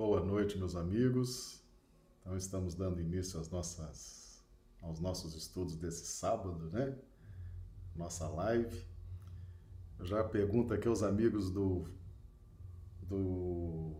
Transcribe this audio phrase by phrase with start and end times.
[0.00, 1.62] Boa noite, meus amigos.
[2.22, 4.42] Então, estamos dando início às nossas,
[4.80, 6.96] aos nossos estudos desse sábado, né?
[7.94, 8.82] Nossa live.
[9.98, 11.84] Eu já pergunto aqui aos amigos do,
[13.02, 13.92] do,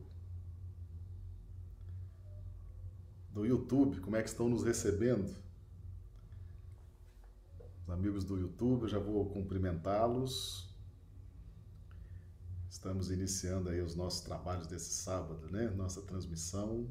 [3.35, 5.37] do YouTube como é que estão nos recebendo.
[7.83, 10.70] Os amigos do YouTube, eu já vou cumprimentá-los.
[12.81, 15.69] Estamos iniciando aí os nossos trabalhos desse sábado, né?
[15.69, 16.89] Nossa transmissão.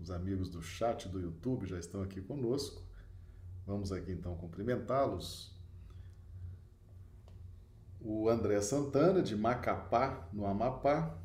[0.00, 2.82] Os amigos do chat do YouTube já estão aqui conosco.
[3.66, 5.54] Vamos aqui então cumprimentá-los.
[8.00, 11.18] O André Santana, de Macapá, no Amapá.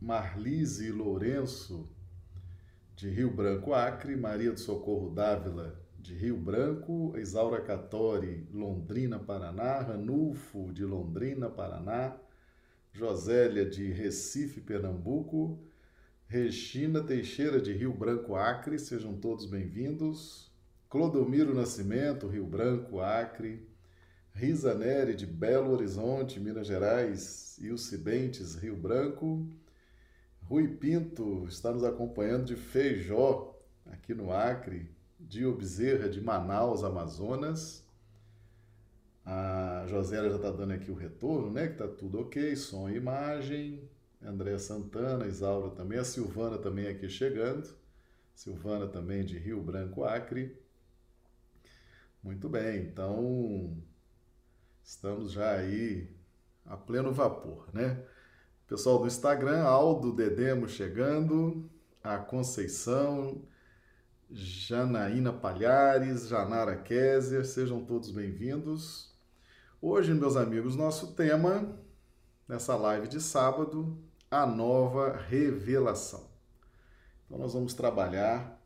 [0.00, 1.90] Marlise Lourenço,
[2.94, 4.14] de Rio Branco, Acre.
[4.14, 12.16] Maria do Socorro Dávila, de Rio Branco, Isaura Catori, Londrina, Paraná, Ranulfo, de Londrina, Paraná,
[12.92, 15.58] Josélia, de Recife, Pernambuco,
[16.26, 20.50] Regina Teixeira, de Rio Branco, Acre, sejam todos bem-vindos,
[20.88, 23.68] Clodomiro Nascimento, Rio Branco, Acre,
[24.32, 29.46] Risa Neri, de Belo Horizonte, Minas Gerais, Ilcibentes, Rio Branco,
[30.44, 34.90] Rui Pinto está nos acompanhando de Feijó, aqui no Acre,
[35.20, 37.84] Dio Bezerra, de Manaus, Amazonas.
[39.24, 41.66] A Josélia já está dando aqui o retorno, né?
[41.66, 43.88] Que está tudo ok, som e imagem.
[44.22, 45.98] André Santana, Isaura também.
[45.98, 47.68] A Silvana também aqui chegando.
[48.34, 50.58] Silvana também de Rio Branco, Acre.
[52.22, 53.76] Muito bem, então
[54.82, 56.14] estamos já aí
[56.66, 58.04] a pleno vapor, né?
[58.66, 61.68] Pessoal do Instagram, Aldo Dedemo chegando,
[62.04, 63.42] a Conceição,
[64.32, 69.12] Janaína Palhares, Janara Kézia, sejam todos bem-vindos.
[69.82, 71.76] Hoje, meus amigos, nosso tema,
[72.46, 73.98] nessa live de sábado,
[74.30, 76.28] a nova revelação.
[77.26, 78.56] Então, nós vamos trabalhar.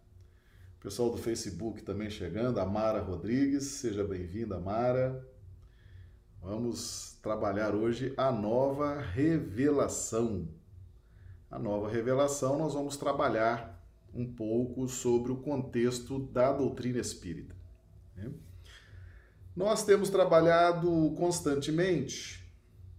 [0.77, 5.27] O pessoal do Facebook também chegando, a Mara Rodrigues, seja bem-vinda, Mara.
[6.43, 10.47] Vamos trabalhar hoje a nova revelação.
[11.51, 13.74] A nova revelação, nós vamos trabalhar
[14.15, 17.55] um pouco sobre o contexto da doutrina espírita.
[18.17, 18.31] Né?
[19.55, 22.45] Nós temos trabalhado constantemente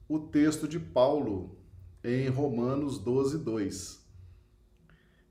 [0.08, 1.58] o texto de Paulo
[2.04, 4.06] em Romanos 12, 2.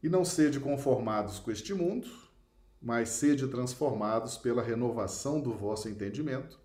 [0.03, 2.09] E não sede conformados com este mundo,
[2.83, 6.61] mas sede transformados pela renovação do vosso entendimento,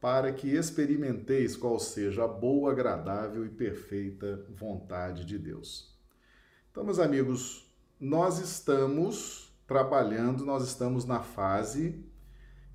[0.00, 5.94] para que experimenteis qual seja a boa, agradável e perfeita vontade de Deus.
[6.70, 7.70] Então, meus amigos,
[8.02, 12.04] nós estamos trabalhando, nós estamos na fase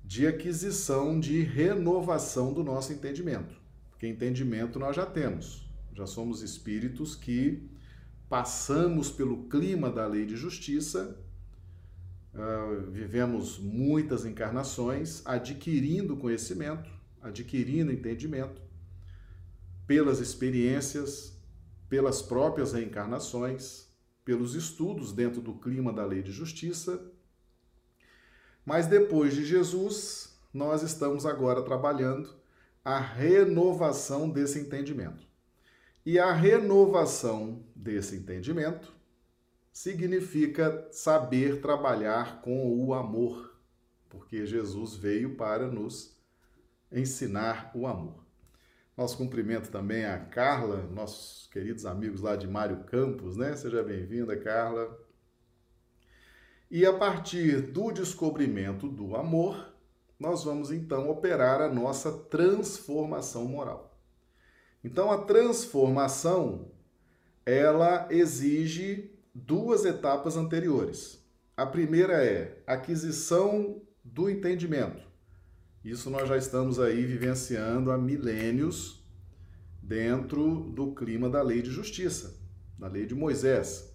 [0.02, 3.54] de aquisição, de renovação do nosso entendimento.
[3.90, 7.68] Porque entendimento nós já temos, já somos espíritos que
[8.26, 11.20] passamos pelo clima da lei de justiça,
[12.32, 16.88] uh, vivemos muitas encarnações, adquirindo conhecimento,
[17.20, 18.62] adquirindo entendimento,
[19.86, 21.38] pelas experiências,
[21.86, 23.87] pelas próprias reencarnações,
[24.28, 27.10] pelos estudos dentro do clima da lei de justiça.
[28.62, 32.34] Mas depois de Jesus, nós estamos agora trabalhando
[32.84, 35.26] a renovação desse entendimento.
[36.04, 38.94] E a renovação desse entendimento
[39.72, 43.58] significa saber trabalhar com o amor,
[44.10, 46.14] porque Jesus veio para nos
[46.92, 48.27] ensinar o amor.
[48.98, 53.54] Nosso cumprimento também a Carla, nossos queridos amigos lá de Mário Campos, né?
[53.54, 54.98] Seja bem-vinda, Carla.
[56.68, 59.72] E a partir do descobrimento do amor,
[60.18, 63.96] nós vamos então operar a nossa transformação moral.
[64.82, 66.72] Então a transformação
[67.46, 71.24] ela exige duas etapas anteriores.
[71.56, 75.07] A primeira é aquisição do entendimento.
[75.84, 79.04] Isso nós já estamos aí vivenciando há milênios
[79.82, 82.36] dentro do clima da lei de justiça,
[82.78, 83.94] da lei de Moisés.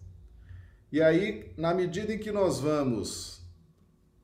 [0.91, 3.41] E aí, na medida em que nós vamos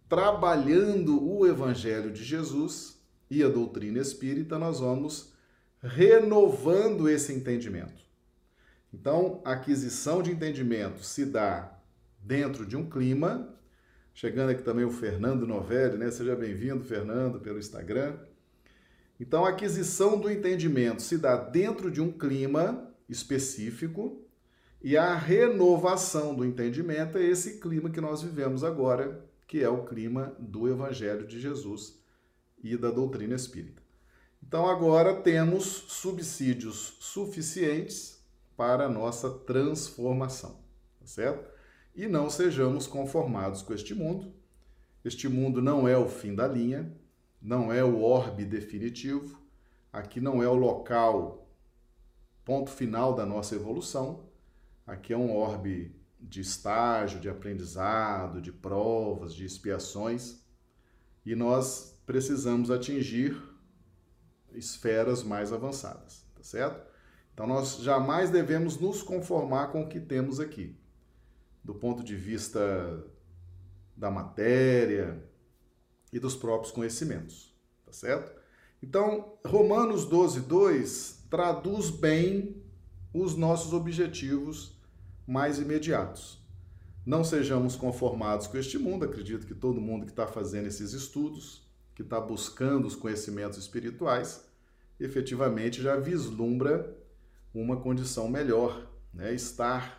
[0.08, 5.34] trabalhando o evangelho de Jesus e a doutrina espírita, nós vamos
[5.82, 8.04] renovando esse entendimento.
[8.94, 11.80] Então, a aquisição de entendimento se dá
[12.20, 13.56] dentro de um clima
[14.20, 16.12] Chegando aqui também o Fernando Novelli, né?
[16.12, 18.18] Seja bem-vindo, Fernando, pelo Instagram.
[19.18, 24.22] Então, a aquisição do entendimento se dá dentro de um clima específico
[24.82, 29.86] e a renovação do entendimento é esse clima que nós vivemos agora, que é o
[29.86, 31.98] clima do Evangelho de Jesus
[32.62, 33.82] e da doutrina espírita.
[34.46, 38.22] Então agora temos subsídios suficientes
[38.58, 40.60] para a nossa transformação,
[41.00, 41.59] tá certo?
[41.96, 44.34] E não sejamos conformados com este mundo.
[45.04, 46.94] Este mundo não é o fim da linha,
[47.42, 49.40] não é o orbe definitivo,
[49.92, 51.50] aqui não é o local,
[52.44, 54.26] ponto final da nossa evolução,
[54.86, 60.44] aqui é um orbe de estágio, de aprendizado, de provas, de expiações,
[61.26, 63.42] e nós precisamos atingir
[64.54, 66.90] esferas mais avançadas, tá certo?
[67.34, 70.76] Então nós jamais devemos nos conformar com o que temos aqui,
[71.64, 73.06] do ponto de vista
[73.96, 75.24] da matéria
[76.12, 77.54] e dos próprios conhecimentos,
[77.86, 78.40] tá certo?
[78.82, 82.64] Então, Romanos 12, 2 traduz bem
[83.14, 84.80] os nossos objetivos
[85.28, 86.40] mais imediatos.
[87.06, 91.68] Não sejamos conformados com este mundo, acredito que todo mundo que está fazendo esses estudos,
[91.94, 94.46] que está buscando os conhecimentos espirituais,
[95.00, 96.96] efetivamente já vislumbra
[97.54, 99.34] uma condição melhor, né?
[99.34, 99.99] estar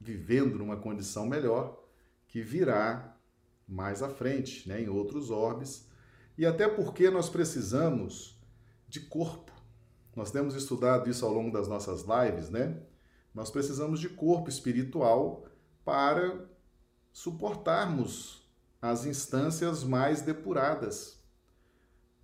[0.00, 1.82] vivendo numa condição melhor
[2.26, 3.16] que virá
[3.66, 4.80] mais à frente, né?
[4.80, 5.86] em outros orbes,
[6.36, 8.38] e até porque nós precisamos
[8.88, 9.52] de corpo.
[10.14, 12.80] Nós temos estudado isso ao longo das nossas lives, né?
[13.34, 15.44] Nós precisamos de corpo espiritual
[15.84, 16.48] para
[17.12, 18.42] suportarmos
[18.80, 21.20] as instâncias mais depuradas.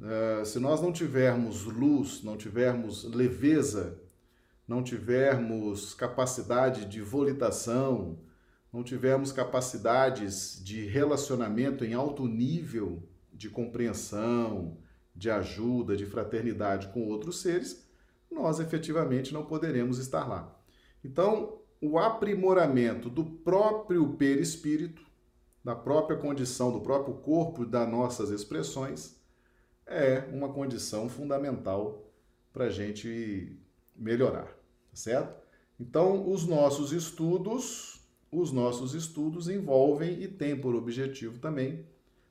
[0.00, 4.00] Uh, se nós não tivermos luz, não tivermos leveza,
[4.66, 8.18] não tivermos capacidade de volitação,
[8.72, 13.02] não tivermos capacidades de relacionamento em alto nível
[13.32, 14.78] de compreensão,
[15.14, 17.88] de ajuda, de fraternidade com outros seres,
[18.30, 20.58] nós efetivamente não poderemos estar lá.
[21.04, 25.02] Então, o aprimoramento do próprio perispírito,
[25.62, 29.16] da própria condição, do próprio corpo, das nossas expressões,
[29.86, 32.10] é uma condição fundamental
[32.52, 33.58] para a gente
[33.96, 35.42] melhorar, tá certo?
[35.78, 38.00] Então, os nossos estudos,
[38.30, 41.86] os nossos estudos envolvem e têm por objetivo também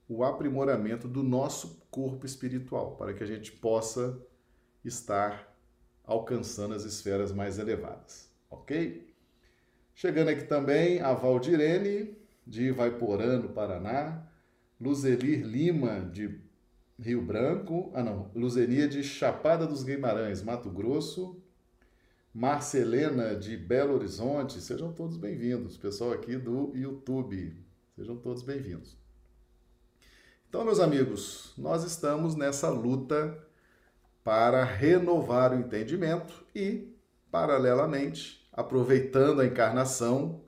[0.08, 4.20] o aprimoramento do nosso corpo espiritual, para que a gente possa
[4.84, 5.52] estar
[6.04, 9.14] alcançando as esferas mais elevadas ok?
[9.96, 14.24] Chegando aqui também a Valdirene, de Vaiporã, no Paraná,
[14.80, 16.40] Luzelir Lima, de
[17.00, 21.42] Rio Branco, ah não, Luzenia de Chapada dos Guimarães, Mato Grosso,
[22.34, 27.56] Marcelena de Belo Horizonte, sejam todos bem-vindos, pessoal aqui do YouTube,
[27.96, 28.98] sejam todos bem-vindos.
[30.50, 33.38] Então, meus amigos, nós estamos nessa luta
[34.24, 36.98] para renovar o entendimento e,
[37.30, 40.42] paralelamente, aproveitando a encarnação,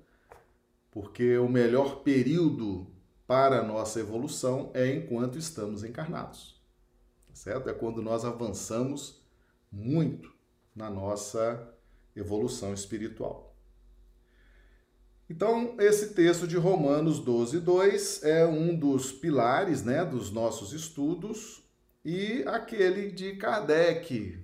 [0.90, 2.88] porque o melhor período
[3.28, 6.60] para a nossa evolução é enquanto estamos encarnados.
[7.28, 7.70] Tá certo?
[7.70, 9.24] É quando nós avançamos
[9.72, 10.34] muito
[10.76, 11.75] na nossa
[12.16, 13.56] evolução espiritual.
[15.30, 21.64] Então, esse texto de Romanos 12, 2 é um dos pilares né, dos nossos estudos
[22.04, 24.38] e aquele de Kardec,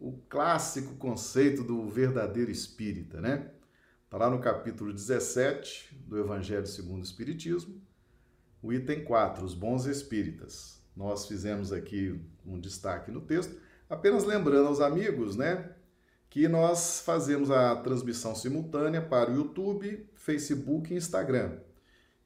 [0.00, 3.50] o clássico conceito do verdadeiro espírita, né?
[4.04, 7.82] Está lá no capítulo 17 do Evangelho segundo o Espiritismo,
[8.62, 10.80] o item 4, os bons espíritas.
[10.96, 15.72] Nós fizemos aqui um destaque no texto, apenas lembrando aos amigos, né,
[16.38, 21.58] que nós fazemos a transmissão simultânea para o YouTube, Facebook e Instagram.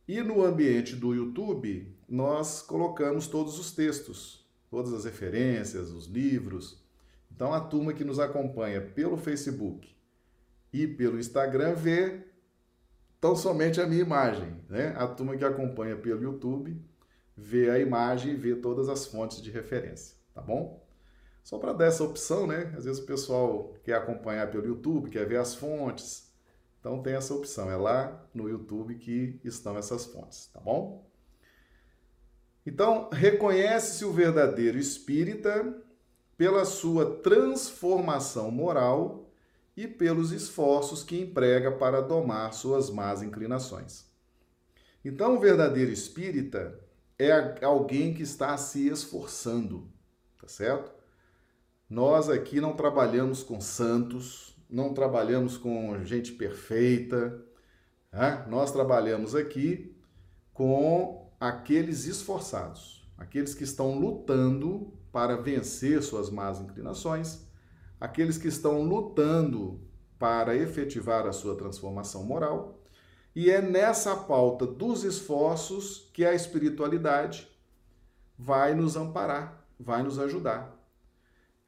[0.06, 6.82] E no ambiente do YouTube, nós colocamos todos os textos, todas as referências, os livros,
[7.34, 9.88] então, a turma que nos acompanha pelo Facebook
[10.70, 12.20] e pelo Instagram vê
[13.18, 14.60] tão somente a minha imagem.
[14.68, 14.94] Né?
[14.94, 16.78] A turma que acompanha pelo YouTube
[17.34, 20.81] vê a imagem e vê todas as fontes de referência, tá bom?
[21.42, 22.72] Só para dar essa opção, né?
[22.76, 26.32] Às vezes o pessoal quer acompanhar pelo YouTube, quer ver as fontes.
[26.78, 31.08] Então tem essa opção, é lá no YouTube que estão essas fontes, tá bom?
[32.64, 35.82] Então, reconhece-se o verdadeiro espírita
[36.36, 39.32] pela sua transformação moral
[39.76, 44.06] e pelos esforços que emprega para domar suas más inclinações.
[45.04, 46.78] Então, o verdadeiro espírita
[47.18, 49.90] é alguém que está se esforçando,
[50.40, 50.91] tá certo?
[51.92, 57.38] Nós aqui não trabalhamos com santos, não trabalhamos com gente perfeita,
[58.10, 58.46] né?
[58.48, 59.94] nós trabalhamos aqui
[60.54, 67.46] com aqueles esforçados, aqueles que estão lutando para vencer suas más inclinações,
[68.00, 69.78] aqueles que estão lutando
[70.18, 72.80] para efetivar a sua transformação moral,
[73.36, 77.46] e é nessa pauta dos esforços que a espiritualidade
[78.38, 80.71] vai nos amparar, vai nos ajudar.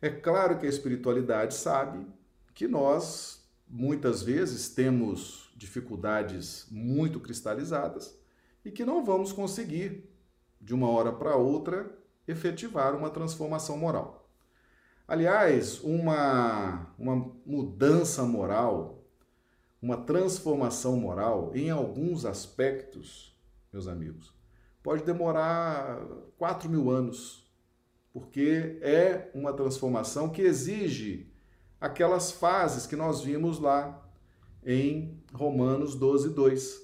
[0.04, 2.06] É claro que a espiritualidade sabe
[2.54, 8.14] que nós muitas vezes temos dificuldades muito cristalizadas
[8.62, 10.06] e que não vamos conseguir,
[10.60, 11.90] de uma hora para outra,
[12.28, 14.28] efetivar uma transformação moral.
[15.08, 19.02] Aliás, uma, uma mudança moral,
[19.80, 23.34] uma transformação moral, em alguns aspectos,
[23.72, 24.34] meus amigos,
[24.82, 25.98] pode demorar
[26.36, 27.43] 4 mil anos,
[28.14, 31.34] porque é uma transformação que exige
[31.80, 34.08] aquelas fases que nós vimos lá
[34.64, 36.80] em Romanos 12, 2.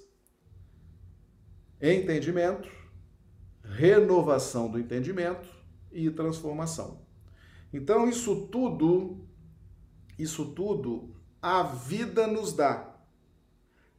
[1.80, 2.68] Entendimento,
[3.62, 5.48] renovação do entendimento
[5.92, 7.06] e transformação.
[7.72, 9.24] Então, isso tudo,
[10.18, 12.92] isso tudo, a vida nos dá.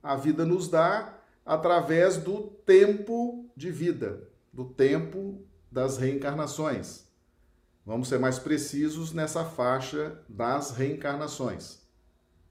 [0.03, 7.09] A vida nos dá através do tempo de vida, do tempo das reencarnações.
[7.85, 11.81] Vamos ser mais precisos nessa faixa das reencarnações.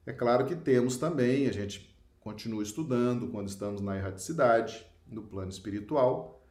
[0.05, 5.51] É claro que temos também, a gente continua estudando quando estamos na erraticidade, no plano
[5.51, 6.45] espiritual,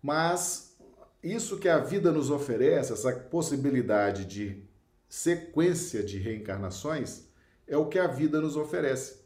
[0.00, 0.78] mas
[1.22, 4.64] isso que a vida nos oferece, essa possibilidade de
[5.08, 7.28] sequência de reencarnações,
[7.66, 9.22] é o que a vida nos oferece.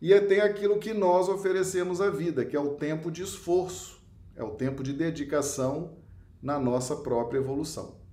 [0.00, 4.00] E tem aquilo que nós oferecemos à vida, que é o tempo de esforço,
[4.36, 5.98] é o tempo de dedicação
[6.40, 8.03] na nossa própria evolução.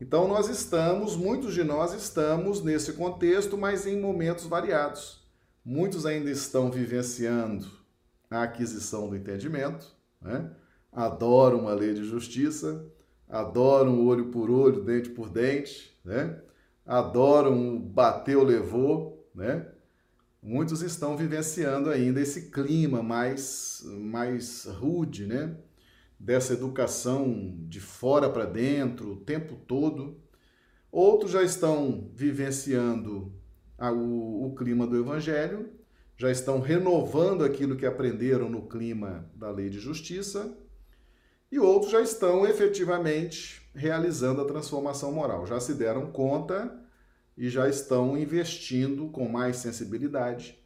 [0.00, 5.24] Então, nós estamos, muitos de nós estamos nesse contexto, mas em momentos variados.
[5.64, 7.66] Muitos ainda estão vivenciando
[8.30, 9.86] a aquisição do entendimento,
[10.20, 10.50] né?
[10.92, 12.84] adoram uma lei de justiça,
[13.28, 16.40] adoram olho por olho, dente por dente, né?
[16.84, 19.66] adoram bateu, levou, né?
[20.42, 25.56] Muitos estão vivenciando ainda esse clima mais, mais rude, né?
[26.18, 30.20] Dessa educação de fora para dentro o tempo todo.
[30.90, 33.32] Outros já estão vivenciando
[33.78, 35.70] a, o, o clima do Evangelho,
[36.16, 40.56] já estão renovando aquilo que aprenderam no clima da lei de justiça,
[41.50, 46.80] e outros já estão efetivamente realizando a transformação moral, já se deram conta
[47.36, 50.58] e já estão investindo com mais sensibilidade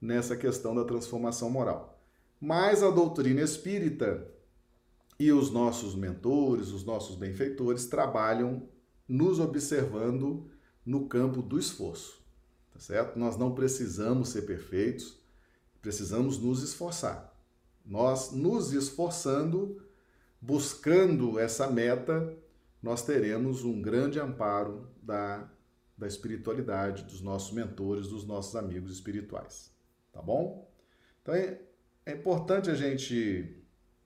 [0.00, 2.00] nessa questão da transformação moral.
[2.40, 4.28] Mas a doutrina espírita
[5.22, 8.68] e os nossos mentores, os nossos benfeitores trabalham
[9.06, 10.50] nos observando
[10.84, 12.20] no campo do esforço,
[12.72, 13.16] tá certo?
[13.16, 15.20] Nós não precisamos ser perfeitos,
[15.80, 17.32] precisamos nos esforçar.
[17.86, 19.80] Nós nos esforçando,
[20.40, 22.36] buscando essa meta,
[22.82, 25.48] nós teremos um grande amparo da,
[25.96, 29.72] da espiritualidade, dos nossos mentores, dos nossos amigos espirituais,
[30.12, 30.68] tá bom?
[31.22, 31.60] Então é,
[32.04, 33.61] é importante a gente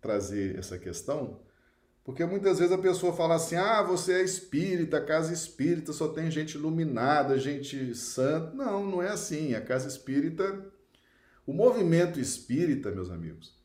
[0.06, 1.40] trazer essa questão,
[2.04, 6.30] porque muitas vezes a pessoa fala assim: ah, você é espírita, casa espírita só tem
[6.30, 8.54] gente iluminada, gente santa.
[8.54, 9.54] Não, não é assim.
[9.54, 10.64] A casa espírita,
[11.44, 13.58] o movimento espírita, meus amigos,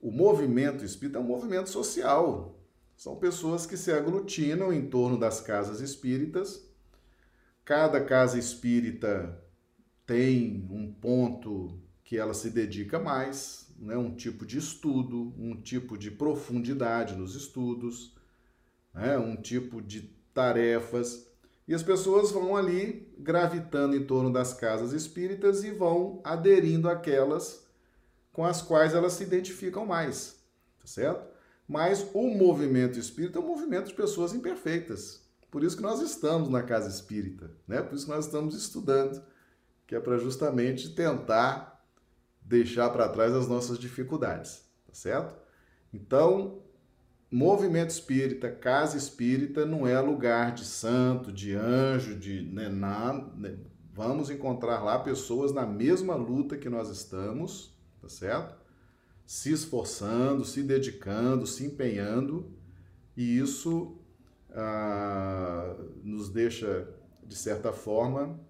[0.00, 2.58] o movimento espírita é um movimento social.
[2.96, 6.66] São pessoas que se aglutinam em torno das casas espíritas.
[7.66, 9.38] Cada casa espírita
[10.06, 15.96] tem um ponto que ela se dedica mais, né, um tipo de estudo, um tipo
[15.96, 18.14] de profundidade nos estudos,
[18.92, 20.02] né, um tipo de
[20.34, 21.26] tarefas.
[21.66, 27.66] E as pessoas vão ali gravitando em torno das casas espíritas e vão aderindo àquelas
[28.32, 30.40] com as quais elas se identificam mais,
[30.80, 31.28] tá certo?
[31.66, 35.22] Mas o movimento espírita é um movimento de pessoas imperfeitas.
[35.50, 37.82] Por isso que nós estamos na casa espírita, né?
[37.82, 39.22] Por isso que nós estamos estudando,
[39.86, 41.77] que é para justamente tentar
[42.48, 45.36] deixar para trás as nossas dificuldades, tá certo?
[45.92, 46.62] Então,
[47.30, 52.68] movimento espírita, casa espírita não é lugar de santo, de anjo, de né.
[53.36, 53.58] Né?
[53.92, 58.56] Vamos encontrar lá pessoas na mesma luta que nós estamos, tá certo?
[59.26, 62.50] Se esforçando, se dedicando, se empenhando,
[63.14, 63.98] e isso
[64.52, 66.88] ah, nos deixa,
[67.26, 68.40] de certa forma,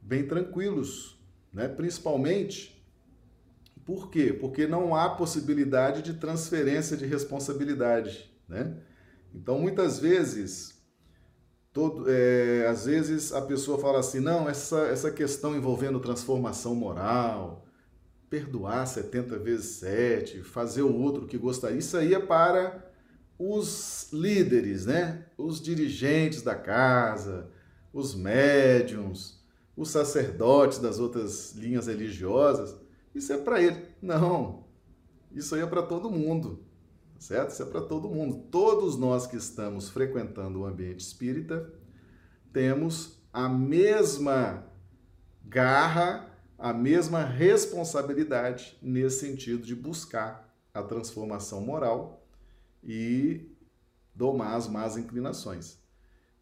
[0.00, 1.68] bem tranquilos, né?
[1.68, 2.71] principalmente
[3.84, 4.32] por quê?
[4.32, 8.76] Porque não há possibilidade de transferência de responsabilidade, né?
[9.34, 10.80] Então, muitas vezes,
[11.72, 17.66] todo, é, às vezes a pessoa fala assim, não, essa, essa questão envolvendo transformação moral,
[18.28, 22.90] perdoar 70 vezes 7, fazer o outro que gostaria, isso aí é para
[23.38, 25.26] os líderes, né?
[25.36, 27.50] Os dirigentes da casa,
[27.92, 29.42] os médiums,
[29.76, 32.74] os sacerdotes das outras linhas religiosas.
[33.14, 33.86] Isso é para ele.
[34.00, 34.64] Não.
[35.32, 36.64] Isso aí é para todo mundo.
[37.18, 37.50] Certo?
[37.50, 38.46] Isso é para todo mundo.
[38.50, 41.72] Todos nós que estamos frequentando o ambiente espírita,
[42.52, 44.66] temos a mesma
[45.44, 46.28] garra,
[46.58, 52.26] a mesma responsabilidade nesse sentido de buscar a transformação moral
[52.82, 53.50] e
[54.14, 55.78] domar as más inclinações.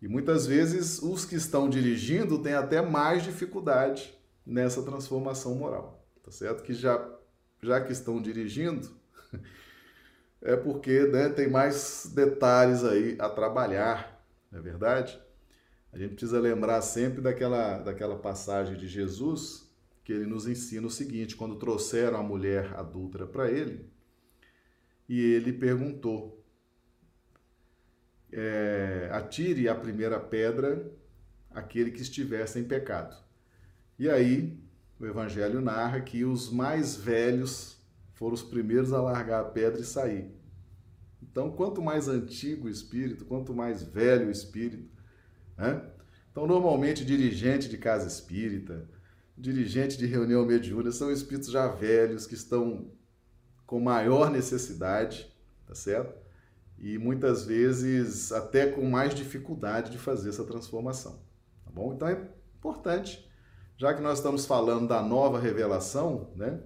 [0.01, 6.00] E muitas vezes os que estão dirigindo têm até mais dificuldade nessa transformação moral,
[6.31, 6.63] tá certo?
[6.63, 7.13] Que já,
[7.61, 8.89] já que estão dirigindo,
[10.41, 15.21] é porque né, tem mais detalhes aí a trabalhar, não é verdade?
[15.93, 19.69] A gente precisa lembrar sempre daquela, daquela passagem de Jesus
[20.05, 23.91] que ele nos ensina o seguinte: quando trouxeram a mulher adulta para ele,
[25.09, 26.45] e ele perguntou:
[28.33, 30.93] é, atire a primeira pedra
[31.51, 33.17] aquele que estivesse em pecado.
[33.99, 34.60] E aí
[35.01, 37.79] o Evangelho narra que os mais velhos
[38.13, 40.31] foram os primeiros a largar a pedra e sair.
[41.23, 44.91] Então, quanto mais antigo o espírito, quanto mais velho o espírito.
[45.57, 45.83] Né?
[46.31, 48.89] Então, normalmente, dirigente de casa espírita,
[49.37, 52.91] dirigente de reunião mediúnica, são espíritos já velhos que estão
[53.67, 55.35] com maior necessidade,
[55.67, 56.15] tá certo?
[56.79, 61.23] E muitas vezes até com mais dificuldade de fazer essa transformação,
[61.65, 61.95] tá bom?
[61.95, 62.29] Então é
[62.59, 63.30] importante,
[63.81, 66.61] já que nós estamos falando da nova revelação, né?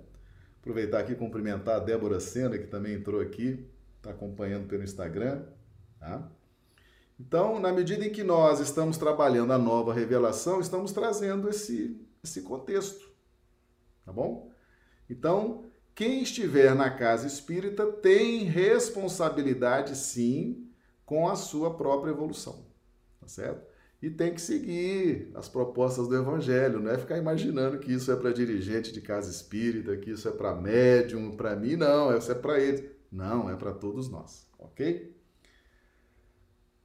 [0.58, 3.64] Aproveitar aqui e cumprimentar a Débora Sena, que também entrou aqui,
[3.98, 5.44] está acompanhando pelo Instagram.
[6.00, 6.28] Tá?
[7.20, 12.42] Então, na medida em que nós estamos trabalhando a nova revelação, estamos trazendo esse, esse
[12.42, 13.08] contexto.
[14.04, 14.50] Tá bom?
[15.08, 20.68] Então, quem estiver na casa espírita tem responsabilidade, sim,
[21.06, 22.66] com a sua própria evolução.
[23.20, 23.72] Tá certo?
[24.04, 28.16] E tem que seguir as propostas do Evangelho, não é ficar imaginando que isso é
[28.16, 32.34] para dirigente de casa espírita, que isso é para médium, para mim, não, isso é
[32.34, 32.84] para eles.
[33.10, 35.16] Não, é para todos nós, ok?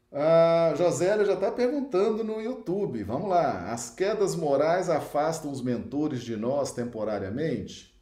[0.10, 3.04] A Josélia já está perguntando no YouTube.
[3.04, 3.70] Vamos lá.
[3.74, 8.02] As quedas morais afastam os mentores de nós temporariamente?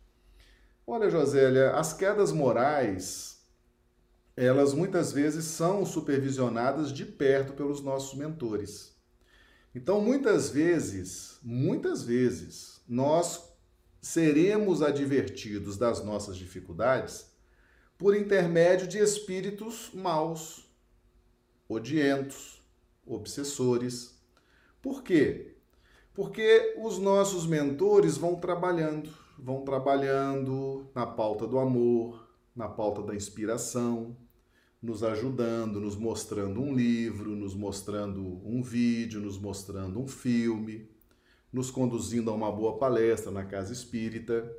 [0.85, 3.41] Olha, Josélia, as quedas morais,
[4.35, 8.96] elas muitas vezes são supervisionadas de perto pelos nossos mentores.
[9.77, 13.47] Então, muitas vezes, muitas vezes, nós
[14.01, 17.31] seremos advertidos das nossas dificuldades
[17.95, 20.67] por intermédio de espíritos maus,
[21.69, 22.59] odientos,
[23.05, 24.19] obsessores.
[24.81, 25.55] Por quê?
[26.11, 33.13] Porque os nossos mentores vão trabalhando, vão trabalhando na pauta do amor, na pauta da
[33.13, 34.17] inspiração,
[34.87, 40.89] nos ajudando, nos mostrando um livro, nos mostrando um vídeo, nos mostrando um filme,
[41.51, 44.49] nos conduzindo a uma boa palestra na casa espírita.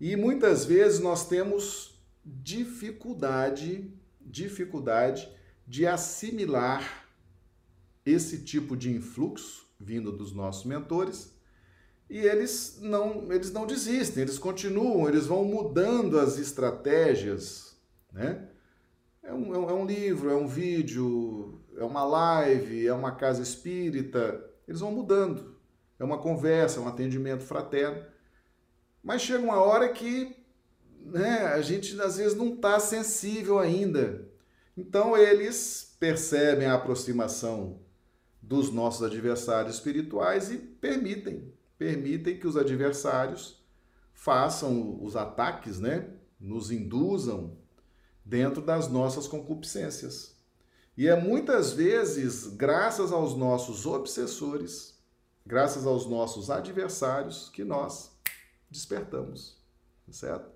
[0.00, 3.88] E muitas vezes nós temos dificuldade,
[4.20, 5.32] dificuldade
[5.64, 7.06] de assimilar
[8.04, 11.32] esse tipo de influxo vindo dos nossos mentores.
[12.10, 17.76] E eles não, eles não desistem, eles continuam, eles vão mudando as estratégias,
[18.12, 18.48] né?
[19.26, 23.42] É, é um, é um livro, é um vídeo, é uma live, é uma casa
[23.42, 24.42] espírita.
[24.66, 25.56] Eles vão mudando.
[25.98, 28.04] É uma conversa, é um atendimento fraterno.
[29.02, 30.36] Mas chega uma hora que
[31.00, 34.28] né, a gente às vezes não está sensível ainda.
[34.76, 37.80] Então eles percebem a aproximação
[38.42, 43.64] dos nossos adversários espirituais e permitem, permitem que os adversários
[44.12, 46.10] façam os ataques, né?
[46.38, 47.56] Nos induzam
[48.26, 50.34] dentro das nossas concupiscências.
[50.96, 54.98] E é muitas vezes graças aos nossos obsessores,
[55.46, 58.10] graças aos nossos adversários, que nós
[58.68, 59.56] despertamos,
[60.10, 60.50] certo?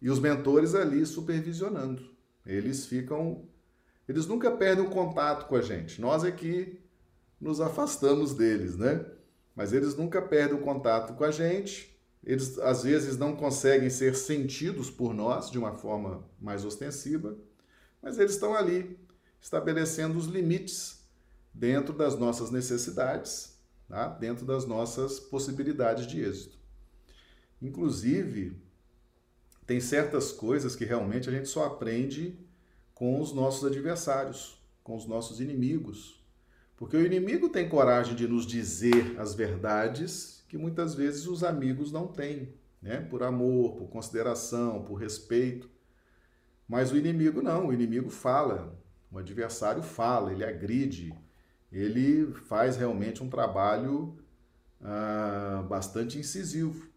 [0.00, 2.10] E os mentores ali supervisionando.
[2.46, 3.46] Eles ficam.
[4.08, 6.00] Eles nunca perdem o contato com a gente.
[6.00, 6.78] Nós é que
[7.40, 9.04] nos afastamos deles, né?
[9.54, 11.93] Mas eles nunca perdem o contato com a gente
[12.24, 17.36] eles às vezes não conseguem ser sentidos por nós de uma forma mais ostensiva,
[18.02, 18.98] mas eles estão ali
[19.40, 21.04] estabelecendo os limites
[21.52, 23.58] dentro das nossas necessidades,
[23.88, 24.08] tá?
[24.08, 26.58] dentro das nossas possibilidades de êxito.
[27.60, 28.56] Inclusive,
[29.66, 32.38] tem certas coisas que realmente a gente só aprende
[32.94, 36.22] com os nossos adversários, com os nossos inimigos.
[36.76, 41.90] Porque o inimigo tem coragem de nos dizer as verdades que muitas vezes os amigos
[41.92, 43.00] não têm, né?
[43.00, 45.70] Por amor, por consideração, por respeito.
[46.68, 48.78] Mas o inimigo não, o inimigo fala,
[49.10, 51.14] o adversário fala, ele agride,
[51.70, 54.18] ele faz realmente um trabalho
[54.80, 56.88] ah, bastante incisivo.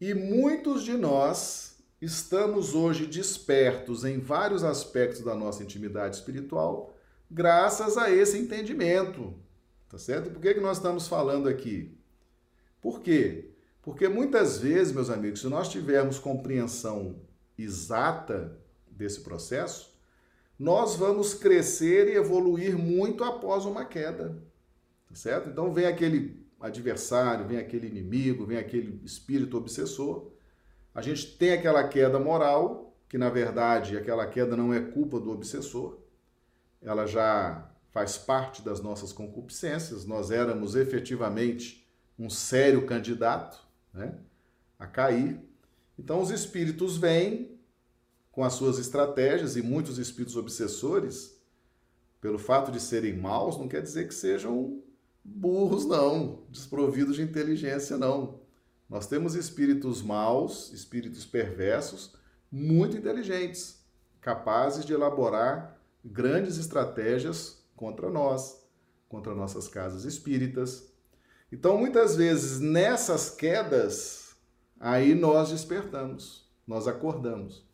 [0.00, 6.94] E muitos de nós estamos hoje despertos em vários aspectos da nossa intimidade espiritual,
[7.30, 9.34] graças a esse entendimento,
[9.90, 10.30] Tá certo?
[10.30, 11.98] Por que, que nós estamos falando aqui?
[12.80, 13.50] Por quê?
[13.82, 17.16] Porque muitas vezes, meus amigos, se nós tivermos compreensão
[17.58, 18.58] exata
[18.90, 19.90] desse processo,
[20.58, 24.42] nós vamos crescer e evoluir muito após uma queda.
[25.08, 25.48] Tá certo?
[25.48, 30.30] Então vem aquele adversário, vem aquele inimigo, vem aquele espírito obsessor.
[30.94, 35.30] A gente tem aquela queda moral, que na verdade aquela queda não é culpa do
[35.30, 35.98] obsessor.
[36.82, 40.04] Ela já faz parte das nossas concupiscências.
[40.04, 41.89] Nós éramos efetivamente
[42.20, 44.14] um sério candidato né,
[44.78, 45.40] a cair.
[45.98, 47.58] Então os espíritos vêm
[48.30, 51.40] com as suas estratégias e muitos espíritos obsessores,
[52.20, 54.82] pelo fato de serem maus, não quer dizer que sejam
[55.24, 58.40] burros, não, desprovidos de inteligência, não.
[58.88, 62.14] Nós temos espíritos maus, espíritos perversos,
[62.52, 63.82] muito inteligentes,
[64.20, 68.62] capazes de elaborar grandes estratégias contra nós,
[69.08, 70.89] contra nossas casas espíritas.
[71.52, 74.36] Então, muitas vezes, nessas quedas,
[74.78, 77.66] aí nós despertamos, nós acordamos.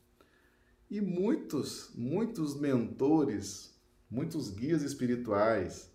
[0.91, 3.75] E muitos, muitos mentores,
[4.11, 5.91] muitos guias espirituais,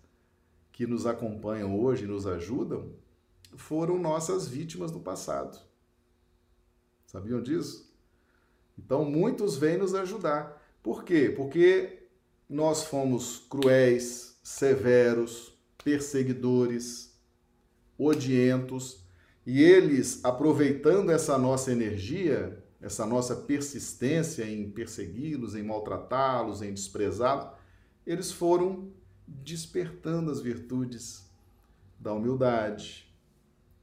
[0.72, 2.92] que nos acompanham hoje nos ajudam
[3.56, 5.58] foram nossas vítimas do passado.
[7.06, 7.92] Sabiam disso?
[8.78, 10.60] Então, muitos vêm nos ajudar.
[10.82, 11.32] Por quê?
[11.36, 12.08] Porque
[12.48, 17.11] nós fomos cruéis, severos, perseguidores,
[18.04, 19.04] odientos,
[19.44, 27.48] e eles, aproveitando essa nossa energia, essa nossa persistência em persegui-los, em maltratá-los, em desprezá-los,
[28.06, 28.90] eles foram
[29.26, 31.30] despertando as virtudes
[31.98, 33.08] da humildade,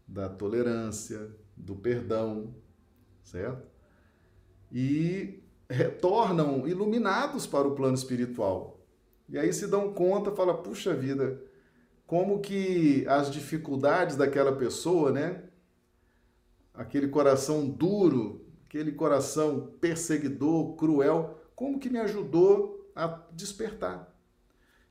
[0.07, 2.53] da tolerância, do perdão,
[3.23, 3.67] certo?
[4.71, 8.79] E retornam iluminados para o plano espiritual.
[9.29, 11.41] E aí se dão conta, fala, puxa vida,
[12.09, 15.43] como que as dificuldades daquela pessoa, né?
[16.73, 24.11] Aquele coração duro, aquele coração perseguidor, cruel, como que me ajudou a despertar.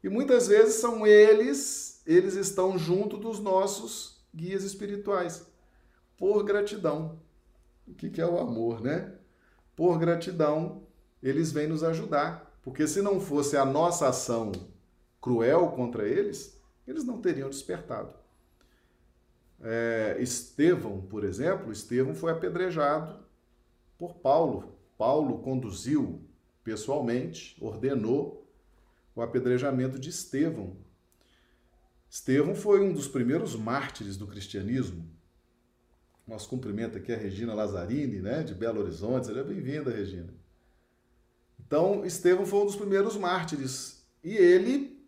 [0.01, 5.45] E muitas vezes são eles, eles estão junto dos nossos guias espirituais,
[6.17, 7.19] por gratidão.
[7.85, 9.13] O que é o amor, né?
[9.75, 10.85] Por gratidão,
[11.21, 12.57] eles vêm nos ajudar.
[12.63, 14.53] Porque se não fosse a nossa ação
[15.21, 16.58] cruel contra eles,
[16.89, 18.15] eles não teriam despertado.
[19.61, 23.25] É, Estevão, por exemplo, Estevão foi apedrejado
[23.99, 24.79] por Paulo.
[24.97, 26.23] Paulo conduziu
[26.65, 28.49] pessoalmente, ordenou
[29.15, 30.77] o apedrejamento de Estevão.
[32.09, 35.07] Estevão foi um dos primeiros mártires do cristianismo.
[36.27, 39.27] Nosso cumprimento aqui a Regina Lazzarini, né, de Belo Horizonte.
[39.27, 40.33] Seja bem-vinda, Regina.
[41.59, 44.99] Então, Estevão foi um dos primeiros mártires e ele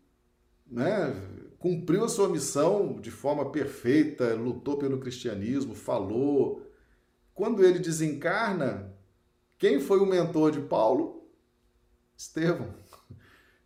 [0.70, 1.14] né,
[1.60, 6.66] cumpriu a sua missão de forma perfeita, lutou pelo cristianismo, falou.
[7.34, 8.92] Quando ele desencarna,
[9.58, 11.28] quem foi o mentor de Paulo?
[12.16, 12.74] Estevão.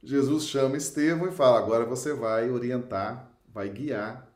[0.03, 4.29] Jesus chama Estevão e fala: agora você vai orientar, vai guiar,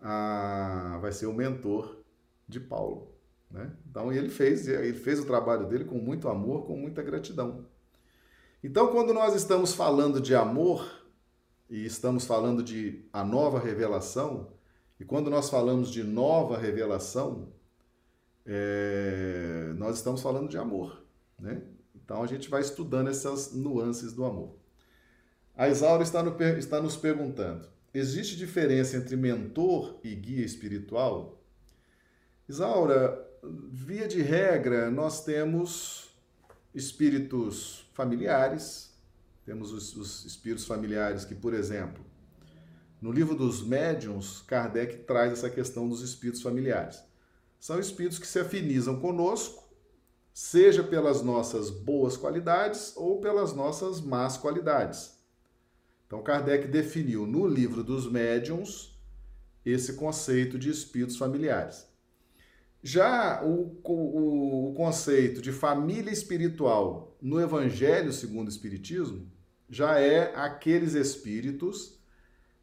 [0.00, 0.98] a...
[1.00, 2.02] vai ser o mentor
[2.46, 3.14] de Paulo.
[3.50, 3.70] Né?
[3.88, 7.66] Então ele fez, ele fez o trabalho dele com muito amor, com muita gratidão.
[8.64, 11.03] Então, quando nós estamos falando de amor
[11.68, 14.52] e estamos falando de a nova revelação,
[14.98, 17.52] e quando nós falamos de nova revelação,
[18.46, 19.72] é...
[19.76, 21.04] nós estamos falando de amor.
[21.38, 21.62] Né?
[21.94, 24.56] Então a gente vai estudando essas nuances do amor.
[25.56, 31.40] A Isaura está, no, está nos perguntando: existe diferença entre mentor e guia espiritual?
[32.48, 33.26] Isaura,
[33.70, 36.10] via de regra, nós temos
[36.74, 38.93] espíritos familiares,
[39.44, 42.04] temos os, os espíritos familiares que, por exemplo,
[43.00, 47.02] no livro dos médiuns, Kardec traz essa questão dos espíritos familiares.
[47.60, 49.62] São espíritos que se afinizam conosco,
[50.32, 55.18] seja pelas nossas boas qualidades ou pelas nossas más qualidades.
[56.06, 58.98] Então, Kardec definiu no livro dos médiuns
[59.64, 61.86] esse conceito de espíritos familiares.
[62.82, 69.26] Já o, o, o, conceito de família espiritual no Evangelho segundo o Espiritismo
[69.68, 71.98] já é aqueles espíritos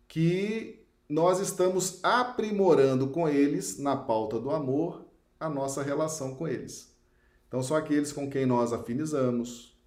[0.07, 5.05] que nós estamos aprimorando com eles, na pauta do amor,
[5.39, 6.95] a nossa relação com eles.
[7.47, 9.77] Então, são aqueles com quem nós afinizamos,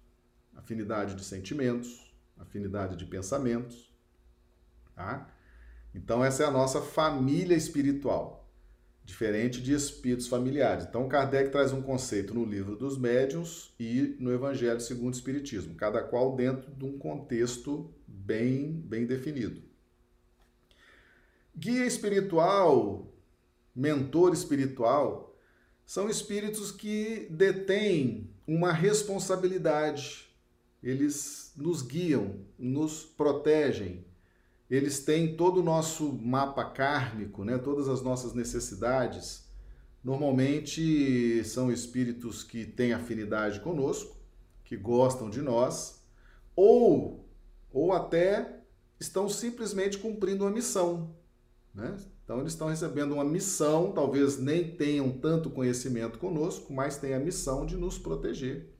[0.55, 3.91] afinidade de sentimentos, afinidade de pensamentos.
[4.93, 5.29] Tá?
[5.93, 8.34] Então, essa é a nossa família espiritual,
[9.05, 10.85] diferente de espíritos familiares.
[10.85, 15.75] Então, Kardec traz um conceito no livro dos médiuns e no Evangelho segundo o Espiritismo,
[15.75, 19.61] cada qual dentro de um contexto bem, bem definido.
[21.55, 23.13] Guia espiritual,
[23.73, 25.37] mentor espiritual,
[25.85, 30.27] são espíritos que detêm uma responsabilidade.
[30.81, 34.03] Eles nos guiam, nos protegem.
[34.75, 37.57] Eles têm todo o nosso mapa kármico, né?
[37.57, 39.45] todas as nossas necessidades.
[40.03, 44.17] Normalmente são espíritos que têm afinidade conosco,
[44.65, 46.03] que gostam de nós,
[46.55, 47.25] ou,
[47.71, 48.59] ou até
[48.99, 51.15] estão simplesmente cumprindo uma missão.
[51.73, 51.95] Né?
[52.25, 57.19] Então, eles estão recebendo uma missão, talvez nem tenham tanto conhecimento conosco, mas têm a
[57.19, 58.73] missão de nos proteger,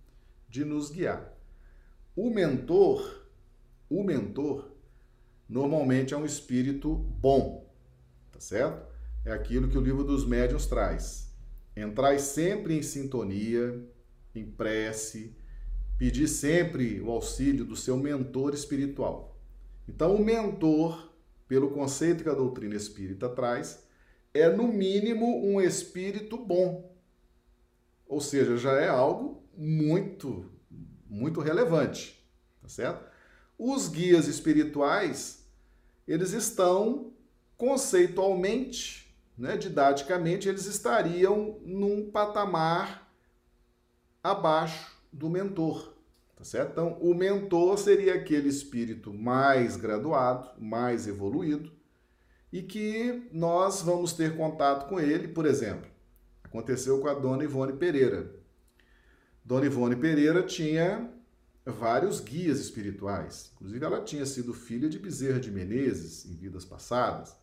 [0.49, 1.33] de nos guiar.
[2.15, 3.23] O mentor,
[3.89, 4.74] o mentor,
[5.47, 7.71] normalmente é um espírito bom,
[8.31, 8.85] tá certo?
[9.23, 11.33] É aquilo que o livro dos médiuns traz.
[11.75, 13.83] Entrai sempre em sintonia,
[14.33, 15.35] em prece,
[15.97, 19.39] pedir sempre o auxílio do seu mentor espiritual.
[19.87, 21.15] Então, o mentor
[21.47, 23.83] pelo conceito que a doutrina espírita traz,
[24.33, 26.95] é no mínimo um espírito bom.
[28.07, 30.51] Ou seja, já é algo muito,
[31.07, 32.23] muito relevante,
[32.61, 33.05] tá certo?
[33.57, 35.45] Os guias espirituais,
[36.07, 37.13] eles estão
[37.57, 43.11] conceitualmente, né, didaticamente, eles estariam num patamar
[44.21, 45.93] abaixo do mentor.
[46.35, 46.71] Tá certo?
[46.71, 51.71] Então, o mentor seria aquele espírito mais graduado, mais evoluído,
[52.51, 55.89] e que nós vamos ter contato com ele, por exemplo.
[56.43, 58.33] Aconteceu com a dona Ivone Pereira.
[59.43, 61.09] Dona Ivone Pereira tinha
[61.65, 63.51] vários guias espirituais.
[63.55, 67.35] Inclusive, ela tinha sido filha de Bezerra de Menezes em vidas passadas.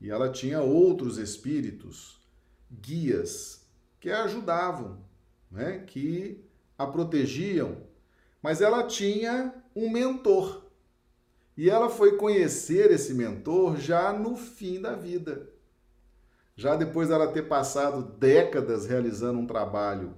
[0.00, 2.20] E ela tinha outros espíritos,
[2.70, 3.66] guias,
[4.00, 5.04] que a ajudavam,
[5.50, 5.78] né?
[5.80, 6.44] que
[6.76, 7.92] a protegiam
[8.42, 10.64] mas ela tinha um mentor.
[11.56, 15.48] E ela foi conhecer esse mentor já no fim da vida.
[16.56, 20.14] Já depois dela ter passado décadas realizando um trabalho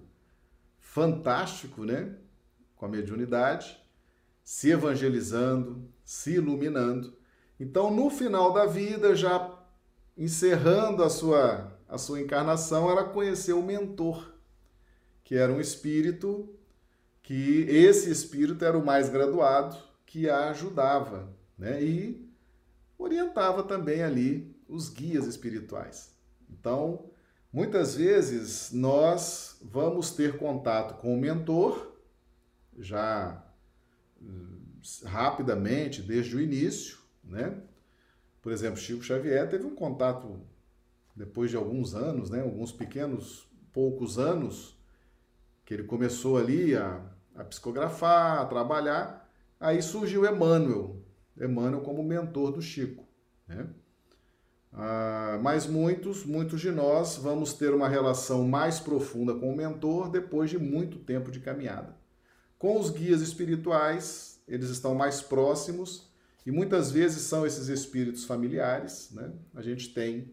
[0.79, 2.17] fantástico, né?
[2.77, 3.81] Com a mediunidade,
[4.43, 7.15] se evangelizando, se iluminando.
[7.59, 9.59] Então, no final da vida, já
[10.17, 14.35] encerrando a sua, a sua encarnação, ela conheceu o mentor,
[15.23, 16.49] que era um espírito
[17.23, 21.83] que esse espírito era o mais graduado que a ajudava, né?
[21.83, 22.31] E
[22.99, 26.13] orientava também ali os guias espirituais.
[26.51, 27.07] Então,
[27.51, 31.94] muitas vezes nós vamos ter contato com o mentor
[32.79, 33.45] já
[34.21, 34.61] hum,
[35.05, 37.61] rapidamente desde o início, né?
[38.43, 40.41] Por exemplo, Chico Xavier teve um contato
[41.17, 42.43] depois de alguns anos, né?
[42.43, 44.79] Alguns pequenos poucos anos
[45.65, 49.29] que ele começou ali a a psicografar, a trabalhar.
[49.59, 51.03] Aí surgiu Emmanuel,
[51.39, 53.05] Emmanuel como mentor do Chico.
[53.47, 53.67] Né?
[54.73, 60.11] Ah, mas muitos, muitos de nós vamos ter uma relação mais profunda com o mentor
[60.11, 61.97] depois de muito tempo de caminhada.
[62.65, 66.11] Com os guias espirituais, eles estão mais próximos
[66.47, 69.35] e muitas vezes são esses espíritos familiares, né?
[69.55, 70.33] A gente tem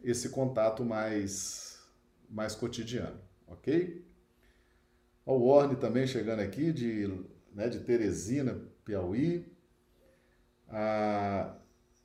[0.00, 1.80] esse contato mais,
[2.30, 4.06] mais cotidiano, ok?
[5.26, 7.20] o Warne também chegando aqui, de,
[7.52, 9.52] né, de Teresina, Piauí.
[10.68, 11.56] Ah,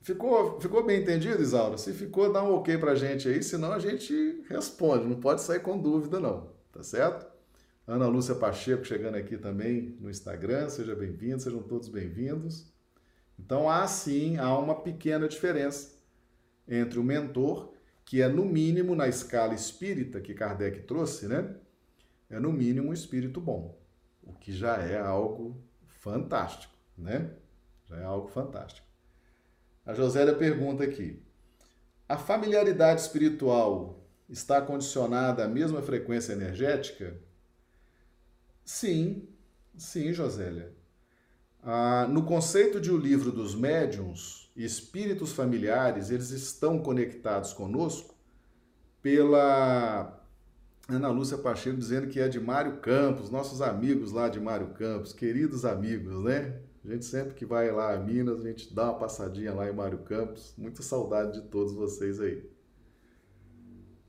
[0.01, 1.77] ficou, ficou bem entendido, Isaura?
[1.77, 5.59] Se ficou, dá um ok pra gente aí, senão a gente responde, não pode sair
[5.59, 7.34] com dúvida não, tá certo?
[7.87, 12.73] Ana Lúcia Pacheco chegando aqui também no Instagram, seja bem-vindo, sejam todos bem-vindos.
[13.37, 15.95] Então há sim, há uma pequena diferença
[16.67, 21.55] entre o mentor, que é no mínimo na escala espírita que Kardec trouxe, né?
[22.29, 23.77] é no mínimo um espírito bom,
[24.23, 27.31] o que já é algo fantástico, né?
[27.85, 28.87] Já é algo fantástico.
[29.85, 31.21] A Josélia pergunta aqui:
[32.09, 37.15] a familiaridade espiritual está condicionada à mesma frequência energética?
[38.65, 39.27] Sim,
[39.77, 40.73] sim, Josélia.
[41.61, 48.15] Ah, no conceito de O Livro dos Médiuns, espíritos familiares, eles estão conectados conosco
[49.03, 50.19] pela
[50.89, 55.13] Ana Lúcia Pacheco dizendo que é de Mário Campos, nossos amigos lá de Mário Campos,
[55.13, 56.59] queridos amigos, né?
[56.83, 59.73] A gente sempre que vai lá a Minas, a gente dá uma passadinha lá em
[59.73, 60.53] Mário Campos.
[60.57, 62.47] Muita saudade de todos vocês aí.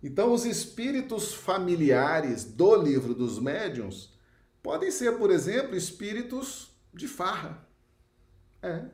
[0.03, 4.16] Então, os espíritos familiares do livro dos médiuns
[4.67, 7.65] podem ser, por exemplo, espíritos de farra.
[8.61, 8.85] É,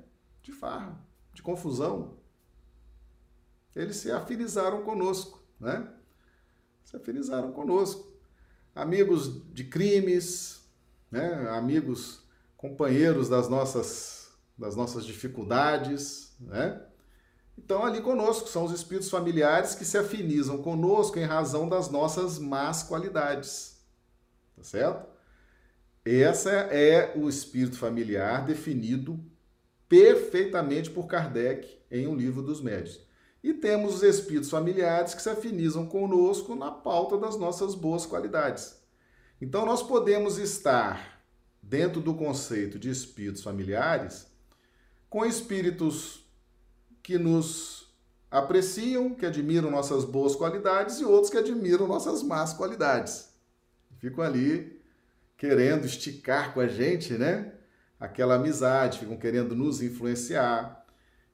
[0.42, 1.00] de farra,
[1.32, 2.18] de confusão.
[3.74, 5.88] Eles se afinizaram conosco, né?
[6.84, 8.06] se afinizaram conosco.
[8.74, 10.62] Amigos de crimes,
[11.10, 11.48] né?
[11.48, 12.22] amigos,
[12.54, 16.84] companheiros das nossas, das nossas dificuldades, né?
[17.56, 22.38] estão ali conosco, são os espíritos familiares que se afinizam conosco em razão das nossas
[22.38, 23.82] más qualidades.
[24.54, 25.11] Tá certo?
[26.04, 29.20] Essa é o espírito familiar definido
[29.88, 33.00] perfeitamente por Kardec em um livro dos médios.
[33.42, 38.80] E temos os espíritos familiares que se afinizam conosco na pauta das nossas boas qualidades.
[39.40, 41.22] Então nós podemos estar
[41.62, 44.26] dentro do conceito de espíritos familiares
[45.08, 46.24] com espíritos
[47.02, 47.92] que nos
[48.30, 53.28] apreciam, que admiram nossas boas qualidades e outros que admiram nossas más qualidades.
[53.98, 54.81] Ficam ali
[55.36, 57.52] querendo esticar com a gente, né?
[57.98, 60.84] Aquela amizade, ficam querendo nos influenciar.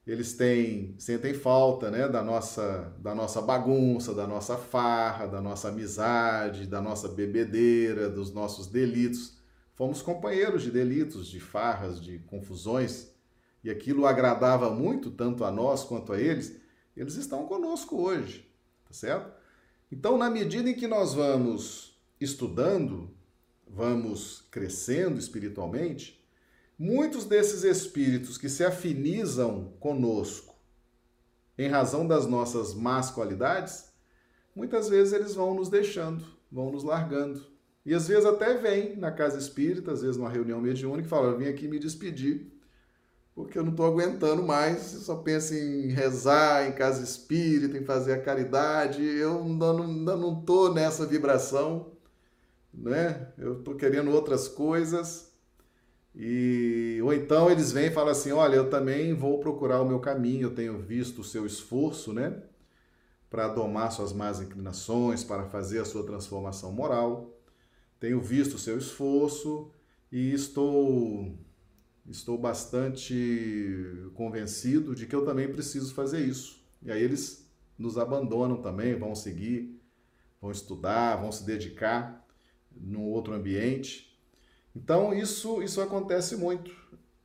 [0.05, 5.69] Eles têm, sentem falta, né, da nossa, da nossa bagunça, da nossa farra, da nossa
[5.69, 9.37] amizade, da nossa bebedeira, dos nossos delitos.
[9.75, 13.11] Fomos companheiros de delitos, de farras, de confusões,
[13.63, 16.59] e aquilo agradava muito tanto a nós quanto a eles.
[16.97, 18.51] Eles estão conosco hoje,
[18.87, 19.31] tá certo?
[19.91, 23.15] Então, na medida em que nós vamos estudando,
[23.69, 26.19] vamos crescendo espiritualmente,
[26.77, 30.55] muitos desses espíritos que se afinizam conosco
[31.57, 33.91] em razão das nossas más qualidades,
[34.55, 37.45] muitas vezes eles vão nos deixando, vão nos largando.
[37.85, 41.27] E às vezes até vem na casa espírita, às vezes numa reunião mediúnica, e fala:
[41.27, 42.51] Eu vim aqui me despedir,
[43.35, 47.83] porque eu não estou aguentando mais, eu só penso em rezar, em casa espírita, em
[47.83, 49.73] fazer a caridade, eu ainda
[50.15, 51.98] não estou nessa vibração
[52.73, 53.31] né?
[53.37, 55.29] Eu estou querendo outras coisas.
[56.15, 59.99] E ou então eles vêm e falam assim: "Olha, eu também vou procurar o meu
[59.99, 62.43] caminho, eu tenho visto o seu esforço, né,
[63.29, 67.37] para domar suas más inclinações, para fazer a sua transformação moral.
[67.99, 69.71] Tenho visto o seu esforço
[70.11, 71.37] e estou
[72.09, 76.63] estou bastante convencido de que eu também preciso fazer isso".
[76.81, 79.79] E aí eles nos abandonam também, vão seguir,
[80.41, 82.25] vão estudar, vão se dedicar
[82.75, 84.17] num outro ambiente.
[84.75, 86.71] Então, isso, isso acontece muito.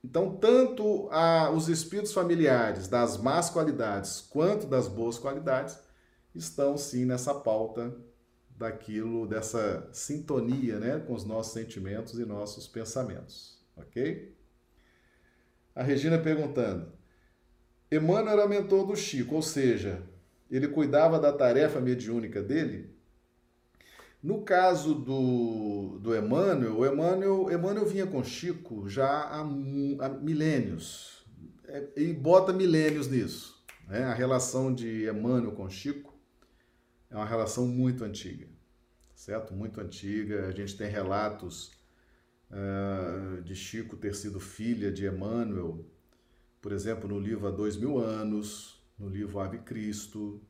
[0.04, 5.78] Então, tanto a, os espíritos familiares das más qualidades quanto das boas qualidades
[6.34, 7.96] estão sim nessa pauta
[8.50, 13.58] daquilo, dessa sintonia né, com os nossos sentimentos e nossos pensamentos.
[13.76, 14.36] Ok?
[15.74, 16.92] A Regina perguntando:
[17.90, 20.02] Emmanuel era mentor do Chico, ou seja,
[20.50, 22.93] ele cuidava da tarefa mediúnica dele?
[24.24, 31.26] No caso do, do Emmanuel, o Emmanuel, Emmanuel vinha com Chico já há, há milênios,
[31.66, 33.62] é, e bota milênios nisso.
[33.86, 34.02] Né?
[34.02, 36.18] A relação de Emmanuel com Chico
[37.10, 38.48] é uma relação muito antiga,
[39.14, 39.52] certo?
[39.52, 40.46] Muito antiga.
[40.46, 41.72] A gente tem relatos
[42.50, 45.84] uh, de Chico ter sido filha de Emmanuel,
[46.62, 50.40] por exemplo, no livro Há Dois Mil Anos, no livro Ave Cristo.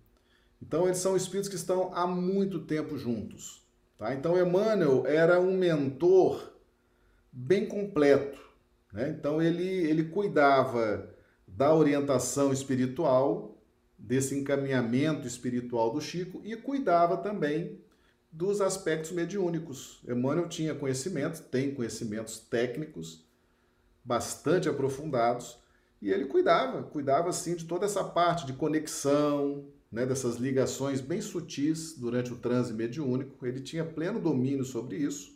[0.62, 3.63] Então, eles são espíritos que estão há muito tempo juntos.
[3.98, 4.14] Tá?
[4.14, 6.52] Então, Emmanuel era um mentor
[7.32, 8.38] bem completo.
[8.92, 9.10] Né?
[9.10, 11.10] Então, ele, ele cuidava
[11.46, 13.54] da orientação espiritual,
[13.96, 17.80] desse encaminhamento espiritual do Chico e cuidava também
[18.30, 20.02] dos aspectos mediúnicos.
[20.06, 23.24] Emmanuel tinha conhecimento, tem conhecimentos técnicos
[24.04, 25.58] bastante aprofundados
[26.02, 31.20] e ele cuidava, cuidava assim de toda essa parte de conexão, né, dessas ligações bem
[31.20, 33.46] sutis durante o transe mediúnico.
[33.46, 35.32] Ele tinha pleno domínio sobre isso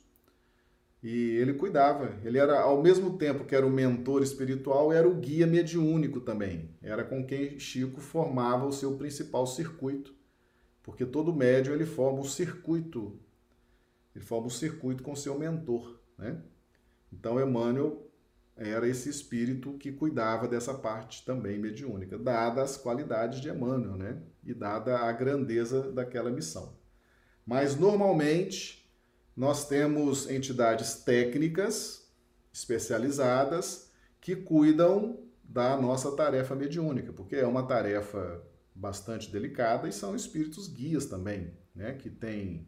[1.01, 2.19] e ele cuidava.
[2.25, 6.71] Ele era, ao mesmo tempo que era o mentor espiritual, era o guia mediúnico também.
[6.83, 10.13] Era com quem Chico formava o seu principal circuito,
[10.83, 13.17] porque todo médium ele forma um circuito,
[14.13, 16.43] ele forma um circuito com seu mentor, né?
[17.13, 18.09] Então Emmanuel
[18.57, 24.21] era esse espírito que cuidava dessa parte também mediúnica, dadas as qualidades de Emmanuel, né?
[24.49, 26.77] E dada a grandeza daquela missão.
[27.47, 28.91] Mas normalmente
[29.37, 32.11] nós temos entidades técnicas
[32.53, 38.43] especializadas que cuidam da nossa tarefa mediúnica, porque é uma tarefa
[38.75, 41.93] bastante delicada e são espíritos guias também, né?
[41.93, 42.67] Que têm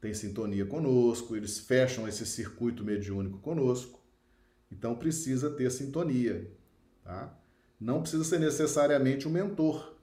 [0.00, 4.02] tem sintonia conosco, eles fecham esse circuito mediúnico conosco
[4.72, 6.50] então precisa ter sintonia,
[7.04, 7.38] tá?
[7.78, 9.94] Não precisa ser necessariamente um mentor,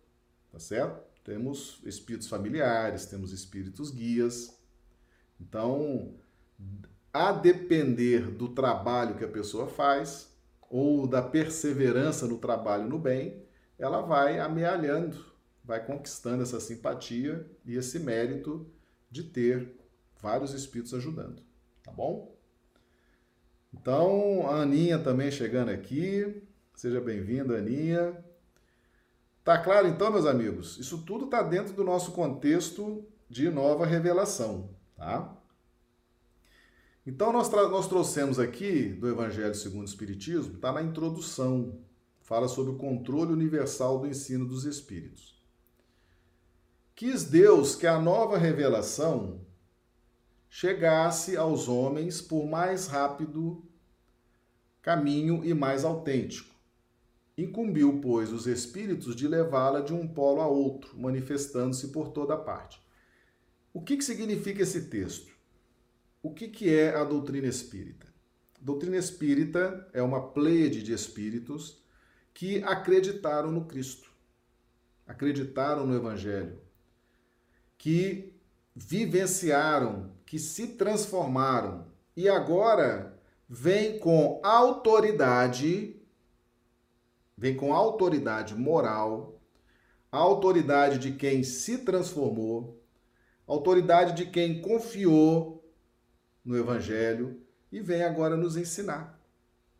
[0.52, 1.02] tá certo?
[1.24, 4.58] Temos espíritos familiares, temos espíritos guias.
[5.39, 6.16] Então,
[7.14, 10.30] a depender do trabalho que a pessoa faz
[10.70, 13.43] ou da perseverança no trabalho no bem,
[13.78, 15.26] ela vai amealhando,
[15.64, 18.70] vai conquistando essa simpatia e esse mérito
[19.10, 19.76] de ter
[20.22, 21.41] vários espíritos ajudando,
[21.84, 22.38] tá bom?
[23.74, 26.43] Então, a Aninha também chegando aqui.
[26.76, 28.18] Seja bem-vinda, Aninha.
[29.50, 30.78] Tá claro então, meus amigos?
[30.78, 35.36] Isso tudo está dentro do nosso contexto de nova revelação, tá?
[37.04, 41.80] Então, nós, nós trouxemos aqui do Evangelho segundo o Espiritismo, está na introdução,
[42.22, 45.43] fala sobre o controle universal do ensino dos Espíritos.
[46.93, 49.41] Quis Deus que a nova revelação
[50.47, 53.66] chegasse aos homens por mais rápido
[54.80, 56.59] caminho e mais autêntico.
[57.40, 62.82] Incumbiu, pois, os espíritos de levá-la de um polo a outro, manifestando-se por toda parte.
[63.74, 65.32] O que, que significa esse texto?
[66.22, 68.08] O que, que é a doutrina espírita?
[68.62, 71.82] A doutrina espírita é uma pleiade de espíritos
[72.34, 74.12] que acreditaram no Cristo,
[75.08, 76.60] acreditaram no Evangelho,
[77.78, 78.34] que
[78.76, 81.88] vivenciaram, que se transformaram
[82.18, 83.18] e agora
[83.48, 85.99] vem com autoridade,
[87.40, 89.40] vem com autoridade moral,
[90.12, 92.84] autoridade de quem se transformou,
[93.48, 95.64] autoridade de quem confiou
[96.44, 99.18] no Evangelho e vem agora nos ensinar,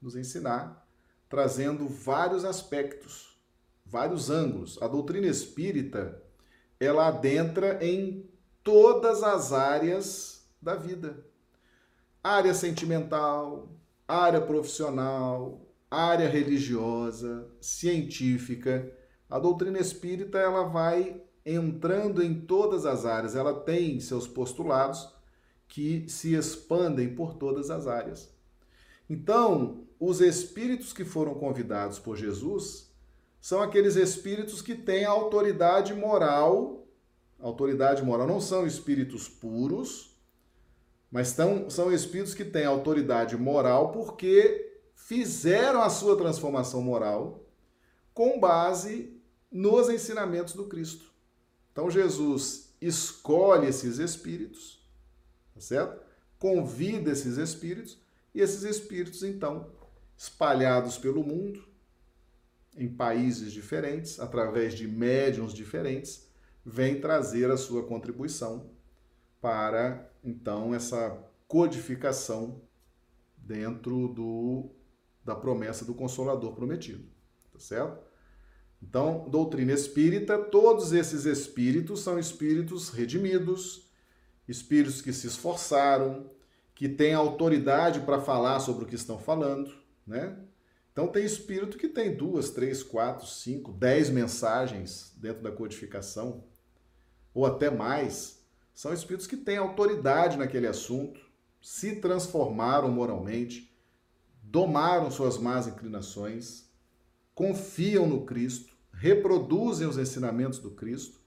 [0.02, 0.88] nos ensinar,
[1.28, 3.38] trazendo vários aspectos,
[3.86, 4.82] vários ângulos.
[4.82, 6.24] A doutrina espírita,
[6.80, 8.26] ela adentra em
[8.64, 11.26] todas as áreas da vida.
[12.24, 13.68] Área sentimental,
[14.08, 18.92] área profissional, área religiosa, científica.
[19.30, 23.36] A doutrina espírita, ela vai entrando em todas as áreas.
[23.36, 25.12] Ela tem seus postulados
[25.68, 28.30] que se expandem por todas as áreas.
[29.10, 32.90] Então, os espíritos que foram convidados por Jesus
[33.42, 36.88] são aqueles espíritos que têm autoridade moral.
[37.40, 40.18] Autoridade moral não são espíritos puros,
[41.12, 44.69] mas tão, são espíritos que têm autoridade moral porque
[45.10, 47.44] fizeram a sua transformação moral
[48.14, 49.20] com base
[49.52, 51.12] nos ensinamentos do Cristo.
[51.72, 54.88] Então Jesus escolhe esses espíritos,
[55.56, 56.00] tá certo?
[56.38, 58.00] Convida esses espíritos
[58.36, 59.72] e esses espíritos então
[60.16, 61.68] espalhados pelo mundo,
[62.78, 66.30] em países diferentes, através de médiums diferentes,
[66.64, 68.70] vêm trazer a sua contribuição
[69.42, 72.62] para então essa codificação
[73.36, 74.70] dentro do
[75.30, 77.06] da promessa do consolador prometido,
[77.54, 78.04] tá certo?
[78.82, 83.88] Então, doutrina espírita, todos esses espíritos são espíritos redimidos,
[84.48, 86.32] espíritos que se esforçaram,
[86.74, 89.72] que têm autoridade para falar sobre o que estão falando,
[90.08, 90.36] né?
[90.92, 96.44] Então tem espírito que tem duas, três, quatro, cinco, dez mensagens dentro da codificação,
[97.34, 98.44] ou até mais.
[98.74, 101.20] São espíritos que têm autoridade naquele assunto,
[101.62, 103.69] se transformaram moralmente,
[104.50, 106.68] domaram suas más inclinações,
[107.36, 111.20] confiam no Cristo, reproduzem os ensinamentos do Cristo.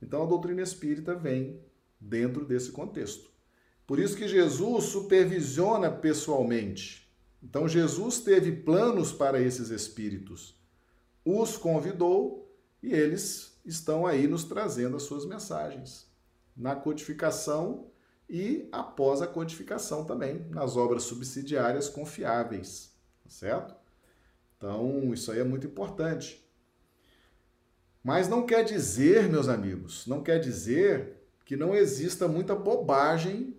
[0.00, 1.60] Então a doutrina espírita vem
[2.00, 3.28] dentro desse contexto.
[3.84, 7.12] Por isso que Jesus supervisiona pessoalmente.
[7.42, 10.58] Então Jesus teve planos para esses espíritos,
[11.24, 12.48] os convidou
[12.82, 16.08] e eles estão aí nos trazendo as suas mensagens
[16.56, 17.90] na codificação
[18.28, 23.74] e após a codificação também, nas obras subsidiárias confiáveis, tá certo?
[24.56, 26.42] Então, isso aí é muito importante.
[28.02, 33.58] Mas não quer dizer, meus amigos, não quer dizer que não exista muita bobagem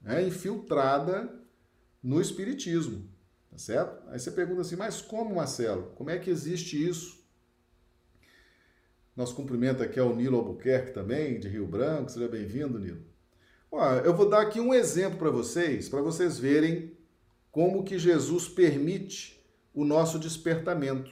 [0.00, 1.40] né, infiltrada
[2.02, 3.08] no Espiritismo,
[3.50, 4.08] tá certo?
[4.08, 5.92] Aí você pergunta assim, mas como, Marcelo?
[5.94, 7.22] Como é que existe isso?
[9.14, 12.10] Nosso cumprimento aqui ao Nilo Albuquerque também, de Rio Branco.
[12.10, 13.11] Seja bem-vindo, Nilo.
[14.04, 16.92] Eu vou dar aqui um exemplo para vocês, para vocês verem
[17.50, 19.42] como que Jesus permite
[19.72, 21.10] o nosso despertamento.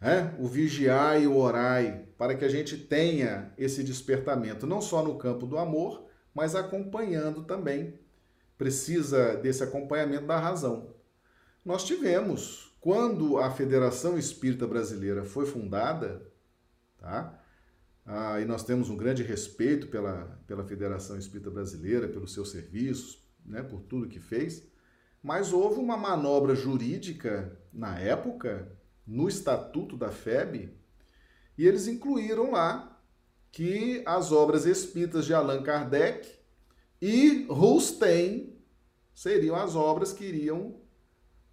[0.00, 0.34] É?
[0.38, 5.18] O vigiar e o orai, para que a gente tenha esse despertamento, não só no
[5.18, 7.98] campo do amor, mas acompanhando também.
[8.56, 10.94] Precisa desse acompanhamento da razão.
[11.64, 16.22] Nós tivemos, quando a Federação Espírita Brasileira foi fundada,
[16.98, 17.39] tá?
[18.12, 23.24] Ah, e nós temos um grande respeito pela, pela Federação Espírita Brasileira, pelos seus serviços,
[23.46, 24.68] né, por tudo que fez.
[25.22, 30.76] Mas houve uma manobra jurídica na época, no estatuto da FEB,
[31.56, 33.00] e eles incluíram lá
[33.52, 36.28] que as obras espíritas de Allan Kardec
[37.00, 38.60] e Rustem
[39.14, 40.80] seriam as obras que iriam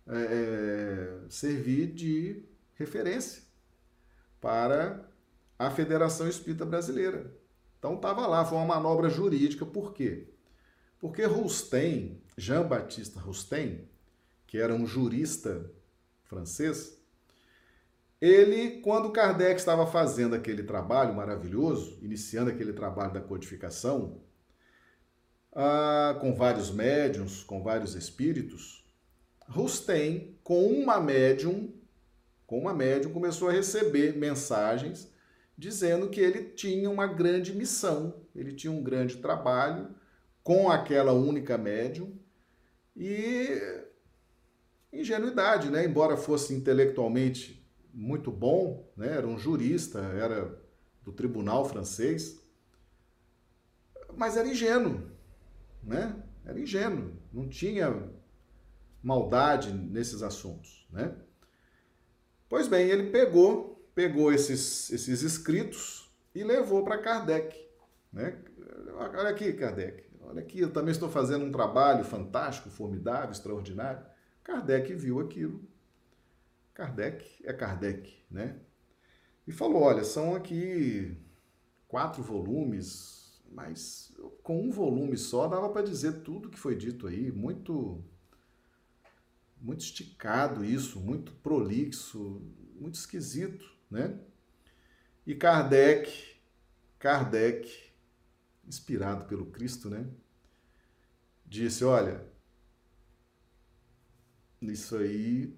[0.07, 2.43] é, servir de
[2.73, 3.43] referência
[4.41, 5.06] para
[5.57, 7.31] a Federação Espírita Brasileira.
[7.79, 10.27] Então estava lá, foi uma manobra jurídica, por quê?
[10.99, 13.89] Porque Rustem Jean-Baptiste Rustem,
[14.45, 15.69] que era um jurista
[16.23, 16.95] francês,
[18.21, 24.21] ele, quando Kardec estava fazendo aquele trabalho maravilhoso, iniciando aquele trabalho da codificação,
[25.53, 28.85] ah, com vários médiums, com vários espíritos,
[29.49, 31.73] Rustem, com uma médium,
[32.45, 35.11] com uma médium, começou a receber mensagens
[35.57, 39.89] dizendo que ele tinha uma grande missão, ele tinha um grande trabalho
[40.43, 42.17] com aquela única médium
[42.95, 43.59] e
[44.93, 45.83] ingenuidade, né?
[45.83, 49.17] Embora fosse intelectualmente muito bom, né?
[49.17, 50.61] Era um jurista, era
[51.03, 52.39] do tribunal francês,
[54.15, 55.09] mas era ingênuo,
[55.83, 56.15] né?
[56.45, 58.09] Era ingênuo, não tinha
[59.01, 61.15] maldade nesses assuntos, né?
[62.47, 67.67] Pois bem, ele pegou pegou esses, esses escritos e levou para Kardec.
[68.13, 68.39] Né?
[68.93, 74.05] Olha aqui, Kardec, olha aqui, eu também estou fazendo um trabalho fantástico, formidável, extraordinário.
[74.43, 75.67] Kardec viu aquilo.
[76.75, 78.59] Kardec é Kardec, né?
[79.47, 81.17] E falou: olha, são aqui
[81.87, 87.31] quatro volumes, mas com um volume só dava para dizer tudo que foi dito aí,
[87.31, 88.05] muito
[89.59, 92.43] muito esticado isso, muito prolixo,
[92.79, 94.19] muito esquisito né?
[95.25, 96.37] E Kardec,
[96.99, 97.91] Kardec,
[98.67, 100.05] inspirado pelo Cristo, né?
[101.45, 102.25] Disse, olha,
[104.61, 105.55] isso aí,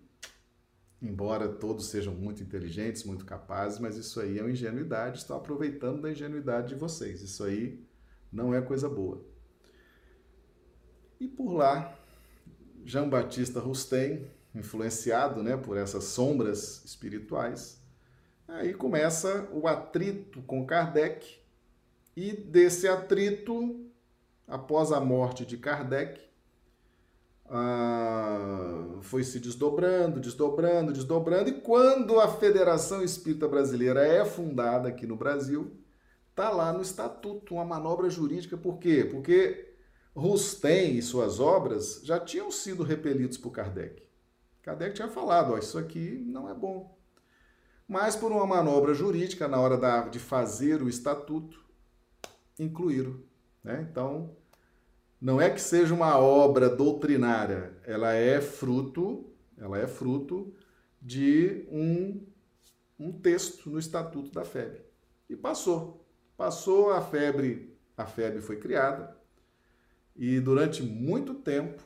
[1.01, 6.01] embora todos sejam muito inteligentes, muito capazes, mas isso aí é uma ingenuidade, estão aproveitando
[6.01, 7.21] da ingenuidade de vocês.
[7.21, 7.83] Isso aí
[8.31, 9.25] não é coisa boa.
[11.19, 11.97] E por lá,
[12.85, 17.78] Jean Batista Rustem, influenciado né, por essas sombras espirituais,
[18.49, 21.39] Aí começa o atrito com Kardec,
[22.15, 23.85] e desse atrito,
[24.47, 26.19] após a morte de Kardec,
[27.45, 35.05] ah, foi se desdobrando, desdobrando, desdobrando, e quando a Federação Espírita Brasileira é fundada aqui
[35.07, 35.71] no Brasil,
[36.29, 39.07] está lá no estatuto uma manobra jurídica, por quê?
[39.09, 39.73] Porque
[40.15, 44.03] Rustem e suas obras já tinham sido repelidos por Kardec.
[44.61, 46.98] Kardec tinha falado, ó, isso aqui não é bom,
[47.89, 51.59] mas por uma manobra jurídica, na hora da, de fazer o estatuto,
[52.59, 53.19] incluíram.
[53.63, 53.87] Né?
[53.89, 54.37] Então,
[55.19, 60.53] não é que seja uma obra doutrinária, ela é fruto, ela é fruto
[61.01, 62.27] de um,
[62.99, 64.81] um texto no Estatuto da FEB.
[65.27, 66.05] E passou.
[66.37, 69.17] Passou a febre, a FEB foi criada,
[70.15, 71.83] e durante muito tempo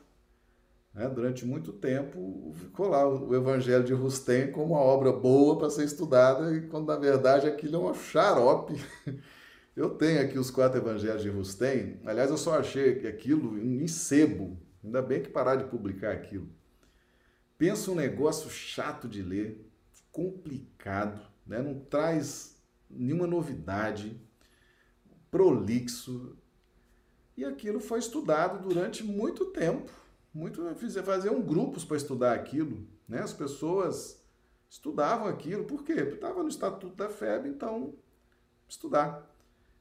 [0.94, 1.08] né?
[1.08, 5.84] Durante muito tempo ficou lá o Evangelho de Rustem como uma obra boa para ser
[5.84, 8.74] estudada, e quando na verdade aquilo é uma xarope.
[9.76, 14.56] Eu tenho aqui os quatro Evangelhos de Rustem, aliás, eu só achei aquilo em sebo,
[14.84, 16.48] ainda bem que parar de publicar aquilo.
[17.58, 19.68] Pensa um negócio chato de ler,
[20.12, 21.60] complicado, né?
[21.60, 22.56] não traz
[22.88, 24.16] nenhuma novidade,
[25.28, 26.36] prolixo.
[27.36, 29.90] E aquilo foi estudado durante muito tempo
[30.34, 30.60] muito
[31.04, 33.20] faziam grupos para estudar aquilo, né?
[33.20, 34.20] As pessoas
[34.68, 35.94] estudavam aquilo, por quê?
[35.94, 37.94] Porque estava no estatuto da FEB, então
[38.68, 39.30] estudar.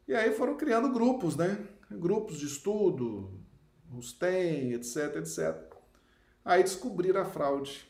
[0.08, 1.68] E aí foram criando grupos, né?
[1.90, 3.32] Grupos de estudo,
[3.90, 5.74] Rustem, etc, etc.
[6.46, 7.90] Aí descobriram a fraude.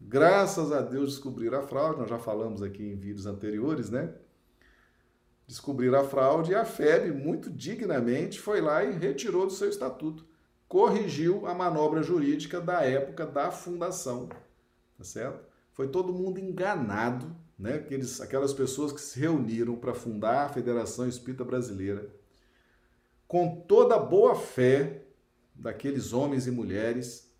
[0.00, 4.12] Graças a Deus descobriram a fraude, nós já falamos aqui em vídeos anteriores, né?
[5.46, 10.26] Descobriram a fraude e a FEB, muito dignamente, foi lá e retirou do seu estatuto
[10.74, 14.28] corrigiu a manobra jurídica da época da fundação,
[14.98, 15.46] tá certo?
[15.72, 17.74] Foi todo mundo enganado, né?
[17.74, 22.12] Aqueles, aquelas pessoas que se reuniram para fundar a Federação Espírita Brasileira,
[23.28, 25.04] com toda a boa fé
[25.54, 27.32] daqueles homens e mulheres,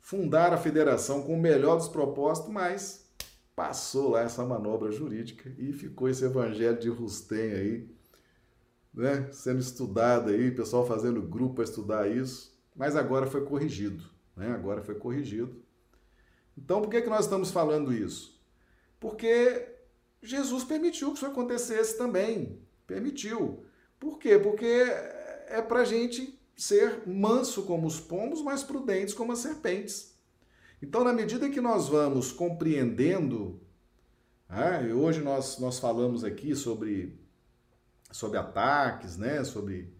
[0.00, 3.04] fundaram a federação com o melhor dos propósitos, mas
[3.56, 7.90] passou lá essa manobra jurídica e ficou esse evangelho de Rustem aí,
[8.94, 14.04] né, sendo estudado aí, pessoal fazendo grupo para estudar isso mas agora foi corrigido.
[14.36, 14.50] Né?
[14.52, 15.62] Agora foi corrigido.
[16.56, 18.40] Então, por que, que nós estamos falando isso?
[18.98, 19.68] Porque
[20.22, 22.60] Jesus permitiu que isso acontecesse também.
[22.86, 23.64] Permitiu.
[23.98, 24.38] Por quê?
[24.38, 24.66] Porque
[25.46, 30.14] é para a gente ser manso como os pombos, mas prudentes como as serpentes.
[30.82, 33.60] Então, na medida que nós vamos compreendendo,
[34.48, 37.18] ah, hoje nós, nós falamos aqui sobre,
[38.10, 39.44] sobre ataques, né?
[39.44, 39.92] sobre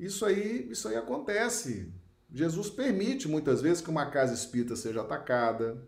[0.00, 1.92] isso aí, isso aí acontece.
[2.32, 5.86] Jesus permite muitas vezes que uma casa espírita seja atacada,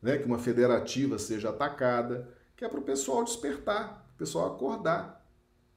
[0.00, 5.26] né, que uma federativa seja atacada, que é para o pessoal despertar, o pessoal acordar,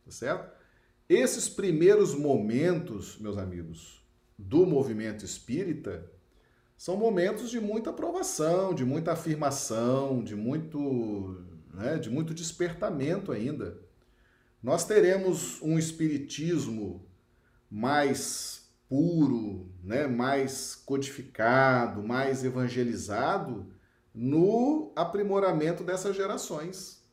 [0.03, 0.53] tá certo?
[1.09, 4.03] Esses primeiros momentos, meus amigos,
[4.37, 6.11] do movimento espírita
[6.77, 11.43] são momentos de muita aprovação, de muita afirmação, de muito,
[11.73, 13.79] né, de muito despertamento ainda.
[14.61, 17.07] Nós teremos um espiritismo
[17.75, 23.67] mais puro, né, mais codificado, mais evangelizado
[24.13, 27.03] no aprimoramento dessas gerações.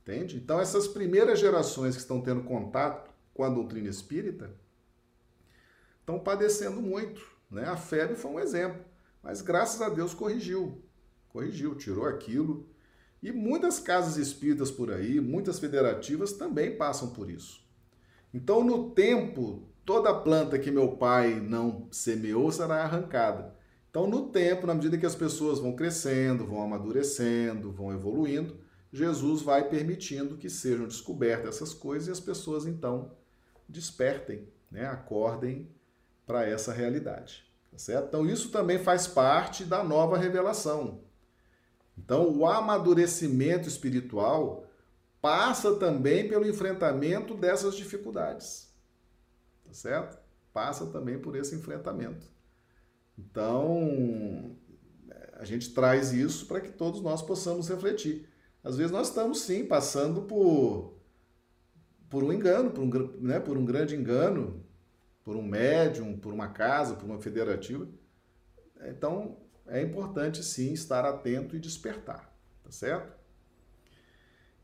[0.00, 0.36] Entende?
[0.36, 4.54] Então, essas primeiras gerações que estão tendo contato com a doutrina espírita
[5.98, 7.20] estão padecendo muito.
[7.50, 7.64] Né?
[7.64, 8.80] A febre foi um exemplo.
[9.24, 10.84] Mas graças a Deus corrigiu.
[11.30, 12.68] Corrigiu, tirou aquilo.
[13.20, 17.60] E muitas casas espíritas por aí, muitas federativas também passam por isso.
[18.32, 23.54] Então, no tempo, toda planta que meu pai não semeou será arrancada.
[23.90, 28.58] Então, no tempo, na medida que as pessoas vão crescendo, vão amadurecendo, vão evoluindo,
[28.92, 33.12] Jesus vai permitindo que sejam descobertas essas coisas e as pessoas então
[33.68, 34.86] despertem, né?
[34.86, 35.68] acordem
[36.26, 37.44] para essa realidade.
[37.70, 38.08] Tá certo?
[38.08, 41.00] Então, isso também faz parte da nova revelação.
[41.96, 44.66] Então, o amadurecimento espiritual
[45.20, 48.71] passa também pelo enfrentamento dessas dificuldades.
[49.72, 50.18] Tá certo?
[50.52, 52.26] Passa também por esse enfrentamento.
[53.18, 54.54] Então,
[55.32, 58.28] a gente traz isso para que todos nós possamos refletir.
[58.62, 61.00] Às vezes nós estamos sim passando por
[62.10, 64.62] por um engano, por um, né, por um grande engano,
[65.24, 67.88] por um médium, por uma casa, por uma federativa.
[68.84, 72.30] Então, é importante sim estar atento e despertar,
[72.62, 73.16] tá certo?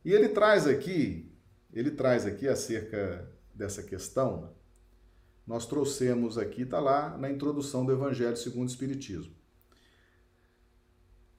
[0.04, 1.32] E ele traz aqui,
[1.72, 4.54] ele traz aqui acerca dessa questão,
[5.48, 9.32] nós trouxemos aqui, está lá na introdução do Evangelho segundo o Espiritismo.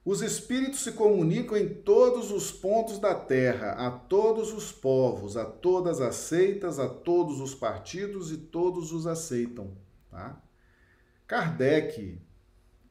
[0.04, 5.44] Os espíritos se comunicam em todos os pontos da terra, a todos os povos, a
[5.44, 9.76] todas as seitas, a todos os partidos e todos os aceitam.
[10.10, 10.42] Tá?
[11.24, 12.20] Kardec,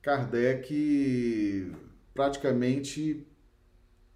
[0.02, 1.76] Kardec
[2.14, 3.28] praticamente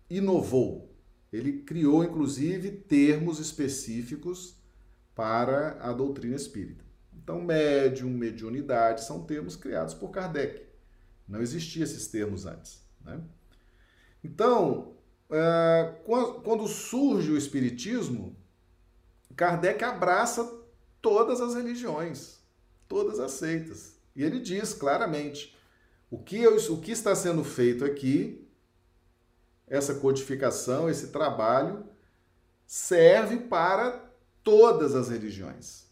[0.10, 0.90] inovou.
[1.34, 4.56] Ele criou, inclusive, termos específicos
[5.14, 6.83] para a doutrina espírita.
[7.24, 10.68] Então, médium, mediunidade são termos criados por Kardec.
[11.26, 12.84] Não existiam esses termos antes.
[13.02, 13.22] Né?
[14.22, 14.98] Então,
[15.32, 18.36] é, quando surge o Espiritismo,
[19.36, 20.62] Kardec abraça
[21.02, 22.40] todas as religiões,
[22.88, 23.98] todas as seitas.
[24.16, 25.58] E ele diz claramente:
[26.12, 28.46] o que, eu, o que está sendo feito aqui,
[29.66, 31.86] essa codificação, esse trabalho,
[32.68, 34.12] serve para
[34.44, 35.88] todas as religiões,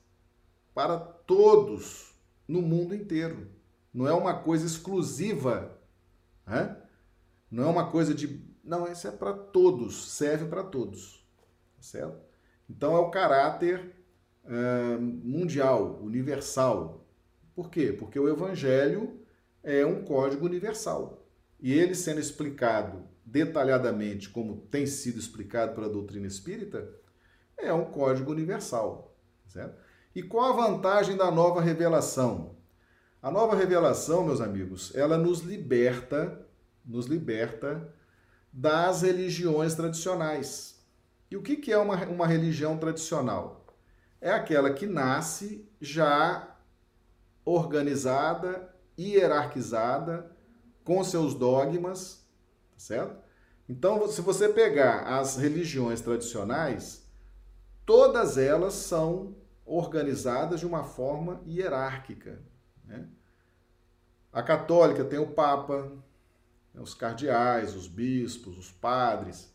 [0.74, 1.00] para
[1.32, 2.14] todos
[2.46, 3.48] no mundo inteiro.
[3.94, 5.80] Não é uma coisa exclusiva.
[6.46, 6.76] Né?
[7.50, 8.46] Não é uma coisa de.
[8.62, 11.26] Não, isso é para todos, serve para todos.
[11.78, 12.20] Tá certo?
[12.70, 13.96] Então é o caráter
[14.44, 17.08] é, mundial, universal.
[17.56, 17.94] Por quê?
[17.98, 19.22] Porque o Evangelho
[19.64, 21.26] é um código universal.
[21.62, 26.94] E ele sendo explicado detalhadamente, como tem sido explicado pela doutrina espírita,
[27.58, 29.18] é um código universal.
[29.48, 29.91] Certo?
[30.16, 32.56] E qual a vantagem da nova revelação?
[33.22, 36.46] A nova revelação, meus amigos, ela nos liberta
[36.86, 37.94] nos liberta
[38.52, 40.84] das religiões tradicionais.
[41.30, 43.66] E o que é uma, uma religião tradicional?
[44.20, 46.56] É aquela que nasce já
[47.46, 50.30] organizada, hierarquizada,
[50.84, 52.28] com seus dogmas,
[52.74, 53.16] tá certo?
[53.70, 57.10] Então, se você pegar as religiões tradicionais,
[57.86, 59.36] todas elas são
[59.72, 62.42] organizadas de uma forma hierárquica.
[62.84, 63.08] Né?
[64.34, 65.90] A católica tem o Papa,
[66.74, 69.50] né, os cardeais, os bispos, os padres.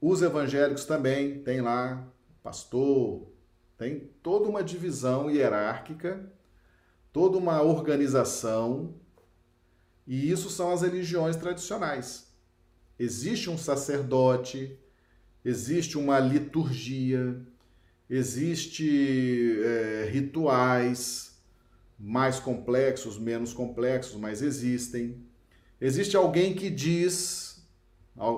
[0.00, 2.04] Os evangélicos também tem lá
[2.42, 3.30] pastor,
[3.78, 6.28] tem toda uma divisão hierárquica,
[7.12, 8.94] toda uma organização,
[10.04, 12.32] e isso são as religiões tradicionais.
[12.98, 14.76] Existe um sacerdote,
[15.44, 17.40] existe uma liturgia,
[18.10, 21.40] existe é, rituais
[21.96, 25.24] mais complexos, menos complexos, mas existem.
[25.80, 27.64] Existe alguém que diz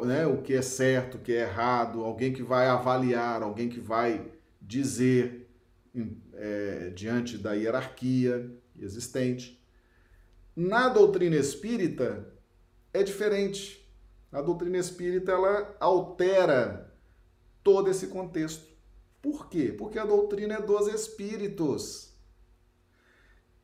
[0.05, 3.81] né, o que é certo, o que é errado, alguém que vai avaliar, alguém que
[3.81, 5.49] vai dizer
[6.35, 9.61] é, diante da hierarquia existente.
[10.55, 12.31] Na doutrina espírita
[12.93, 13.89] é diferente.
[14.31, 16.93] A doutrina espírita ela altera
[17.63, 18.72] todo esse contexto.
[19.23, 19.73] Por quê?
[19.73, 22.13] Porque a doutrina é dos espíritos.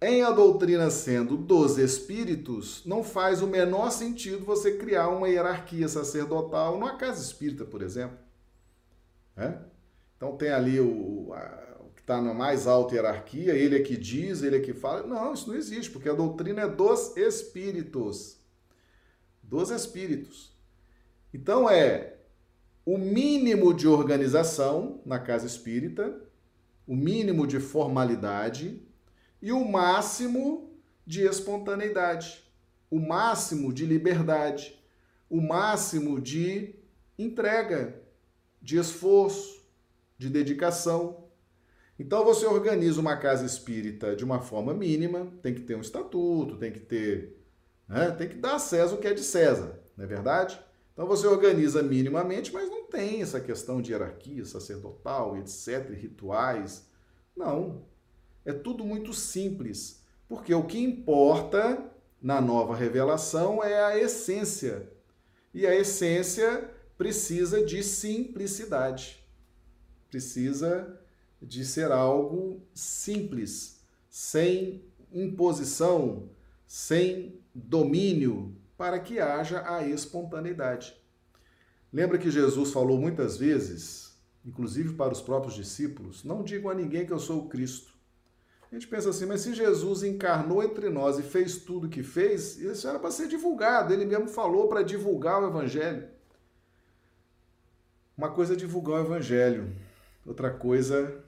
[0.00, 5.88] Em a doutrina sendo dos espíritos, não faz o menor sentido você criar uma hierarquia
[5.88, 8.16] sacerdotal numa casa espírita, por exemplo.
[9.36, 9.58] É?
[10.16, 11.68] Então tem ali o, a,
[12.08, 15.06] está na mais alta hierarquia, ele é que diz, ele é que fala.
[15.06, 18.38] Não, isso não existe, porque a doutrina é dos espíritos.
[19.42, 20.56] Dos espíritos.
[21.34, 22.17] Então é
[22.90, 26.22] o mínimo de organização na casa espírita,
[26.86, 28.82] o mínimo de formalidade
[29.42, 30.72] e o máximo
[31.06, 32.50] de espontaneidade,
[32.90, 34.82] o máximo de liberdade,
[35.28, 36.76] o máximo de
[37.18, 38.00] entrega,
[38.62, 39.68] de esforço,
[40.16, 41.28] de dedicação.
[41.98, 46.56] Então você organiza uma casa espírita de uma forma mínima, tem que ter um estatuto,
[46.56, 47.38] tem que ter,
[47.86, 50.58] né, tem que dar a César o que é de César, não é verdade?
[50.98, 56.88] Então você organiza minimamente, mas não tem essa questão de hierarquia sacerdotal, etc, rituais.
[57.36, 57.84] Não.
[58.44, 61.88] É tudo muito simples, porque o que importa
[62.20, 64.92] na nova revelação é a essência.
[65.54, 69.24] E a essência precisa de simplicidade.
[70.10, 71.00] Precisa
[71.40, 74.82] de ser algo simples, sem
[75.12, 76.28] imposição,
[76.66, 80.96] sem domínio, para que haja a espontaneidade.
[81.92, 84.16] Lembra que Jesus falou muitas vezes,
[84.46, 87.98] inclusive para os próprios discípulos: Não digam a ninguém que eu sou o Cristo.
[88.70, 92.02] A gente pensa assim, mas se Jesus encarnou entre nós e fez tudo o que
[92.02, 93.94] fez, isso era para ser divulgado.
[93.94, 96.06] Ele mesmo falou para divulgar o Evangelho.
[98.14, 99.74] Uma coisa é divulgar o Evangelho,
[100.26, 101.24] outra coisa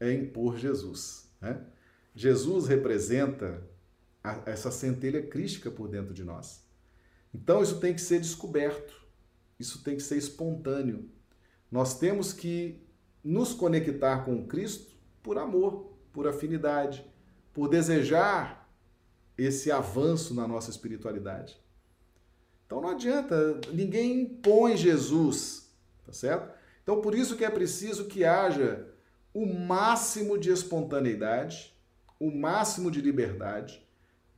[0.00, 1.28] é impor Jesus.
[1.42, 1.60] Né?
[2.14, 3.62] Jesus representa
[4.24, 6.61] a, essa centelha crística por dentro de nós.
[7.34, 8.94] Então isso tem que ser descoberto,
[9.58, 11.08] isso tem que ser espontâneo.
[11.70, 12.82] Nós temos que
[13.24, 17.04] nos conectar com Cristo por amor, por afinidade,
[17.52, 18.70] por desejar
[19.38, 21.58] esse avanço na nossa espiritualidade.
[22.66, 25.70] Então não adianta, ninguém impõe Jesus,
[26.04, 26.52] tá certo?
[26.82, 28.88] Então por isso que é preciso que haja
[29.32, 31.74] o máximo de espontaneidade,
[32.18, 33.86] o máximo de liberdade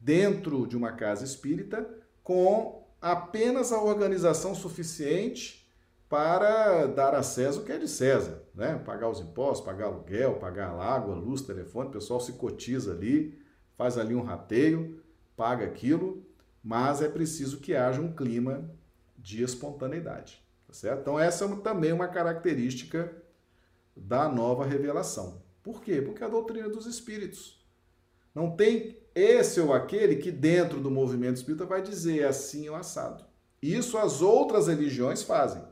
[0.00, 1.88] dentro de uma casa espírita,
[2.22, 5.68] com apenas a organização suficiente
[6.08, 8.78] para dar a César o que é de César, né?
[8.78, 13.38] Pagar os impostos, pagar aluguel, pagar água, luz, telefone, o pessoal se cotiza ali,
[13.76, 15.02] faz ali um rateio,
[15.36, 16.26] paga aquilo,
[16.62, 18.70] mas é preciso que haja um clima
[19.18, 21.00] de espontaneidade, tá certo?
[21.00, 23.14] Então essa é também uma característica
[23.94, 25.42] da nova revelação.
[25.62, 26.00] Por quê?
[26.00, 27.62] Porque é a doutrina dos espíritos.
[28.34, 33.24] Não tem esse ou aquele que dentro do movimento espírita vai dizer assim ou assado.
[33.62, 35.62] Isso as outras religiões fazem.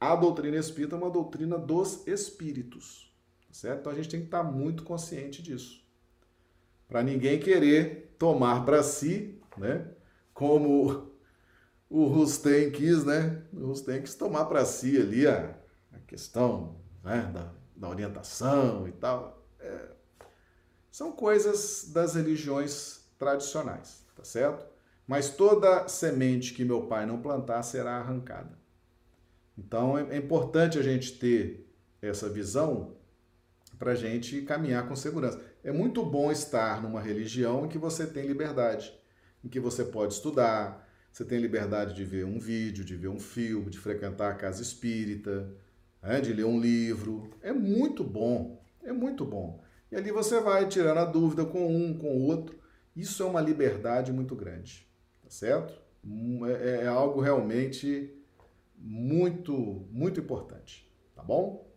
[0.00, 3.12] A doutrina espírita é uma doutrina dos espíritos,
[3.50, 3.80] certo?
[3.80, 5.84] Então a gente tem que estar muito consciente disso.
[6.86, 9.90] Para ninguém querer tomar para si, né?
[10.32, 11.10] Como
[11.90, 13.42] o Rustem quis, né?
[13.52, 15.58] O Rustem quis tomar para si ali a,
[15.92, 19.37] a questão né, da, da orientação e tal.
[20.90, 24.66] São coisas das religiões tradicionais, tá certo?
[25.06, 28.58] Mas toda semente que meu pai não plantar será arrancada.
[29.56, 31.66] Então é, é importante a gente ter
[32.00, 32.96] essa visão
[33.78, 35.40] para a gente caminhar com segurança.
[35.62, 38.92] É muito bom estar numa religião em que você tem liberdade,
[39.44, 43.18] em que você pode estudar, você tem liberdade de ver um vídeo, de ver um
[43.18, 45.52] filme, de frequentar a casa espírita,
[46.02, 47.30] né, de ler um livro.
[47.40, 49.62] É muito bom, é muito bom.
[49.90, 52.58] E ali você vai tirando a dúvida com um, com o outro.
[52.94, 54.86] Isso é uma liberdade muito grande,
[55.22, 55.80] tá certo?
[56.04, 58.14] Hum, é, é, é algo realmente
[58.76, 61.68] muito, muito importante, tá bom?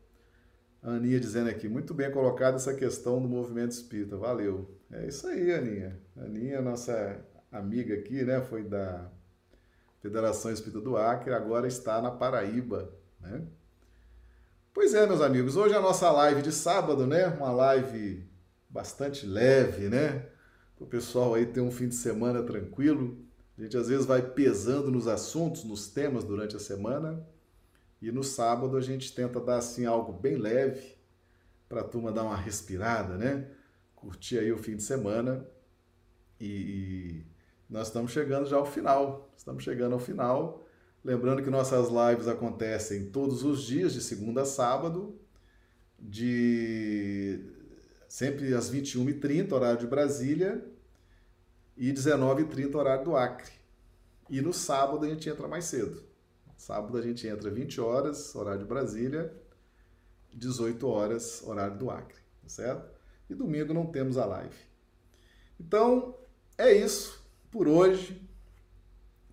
[0.82, 4.78] A Aninha dizendo aqui, muito bem colocada essa questão do movimento espírita, valeu.
[4.92, 6.00] É isso aí, Aninha.
[6.18, 9.12] Aninha, nossa amiga aqui, né, foi da
[10.02, 13.44] Federação Espírita do Acre, agora está na Paraíba, né?
[14.74, 17.28] Pois é, meus amigos, hoje é a nossa live de sábado, né?
[17.28, 18.26] Uma live
[18.70, 20.30] bastante leve, né?
[20.78, 23.18] Para o pessoal aí ter um fim de semana tranquilo.
[23.58, 27.22] A gente às vezes vai pesando nos assuntos, nos temas durante a semana.
[28.02, 30.96] E no sábado a gente tenta dar assim algo bem leve
[31.68, 33.50] para a turma dar uma respirada, né?
[33.94, 35.46] Curtir aí o fim de semana.
[36.40, 37.26] E, e
[37.70, 39.30] nós estamos chegando já ao final.
[39.36, 40.61] Estamos chegando ao final.
[41.04, 45.20] Lembrando que nossas lives acontecem todos os dias, de segunda a sábado,
[46.00, 47.40] de
[48.08, 50.64] sempre às 21h30, horário de Brasília,
[51.76, 53.52] e 19h30, horário do Acre.
[54.30, 56.04] E no sábado a gente entra mais cedo.
[56.56, 59.34] Sábado a gente entra 20 horas, horário de Brasília,
[60.32, 62.92] 18 horas, horário do Acre, tá certo?
[63.28, 64.56] E domingo não temos a live.
[65.60, 66.16] Então,
[66.58, 68.22] é isso por hoje.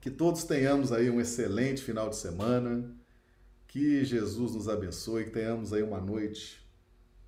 [0.08, 2.96] Que todos tenhamos aí um excelente final de semana.
[3.66, 6.66] Que Jesus nos abençoe, que tenhamos aí uma noite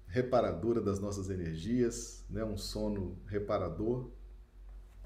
[0.07, 2.43] reparadora das nossas energias, né?
[2.43, 4.09] um sono reparador.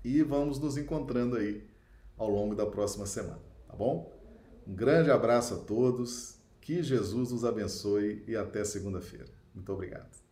[0.04, 1.68] E vamos nos encontrando aí
[2.16, 4.16] ao longo da próxima semana, tá bom?
[4.64, 9.32] Um grande abraço a todos, que Jesus nos abençoe e até segunda-feira.
[9.52, 10.23] Muito obrigado.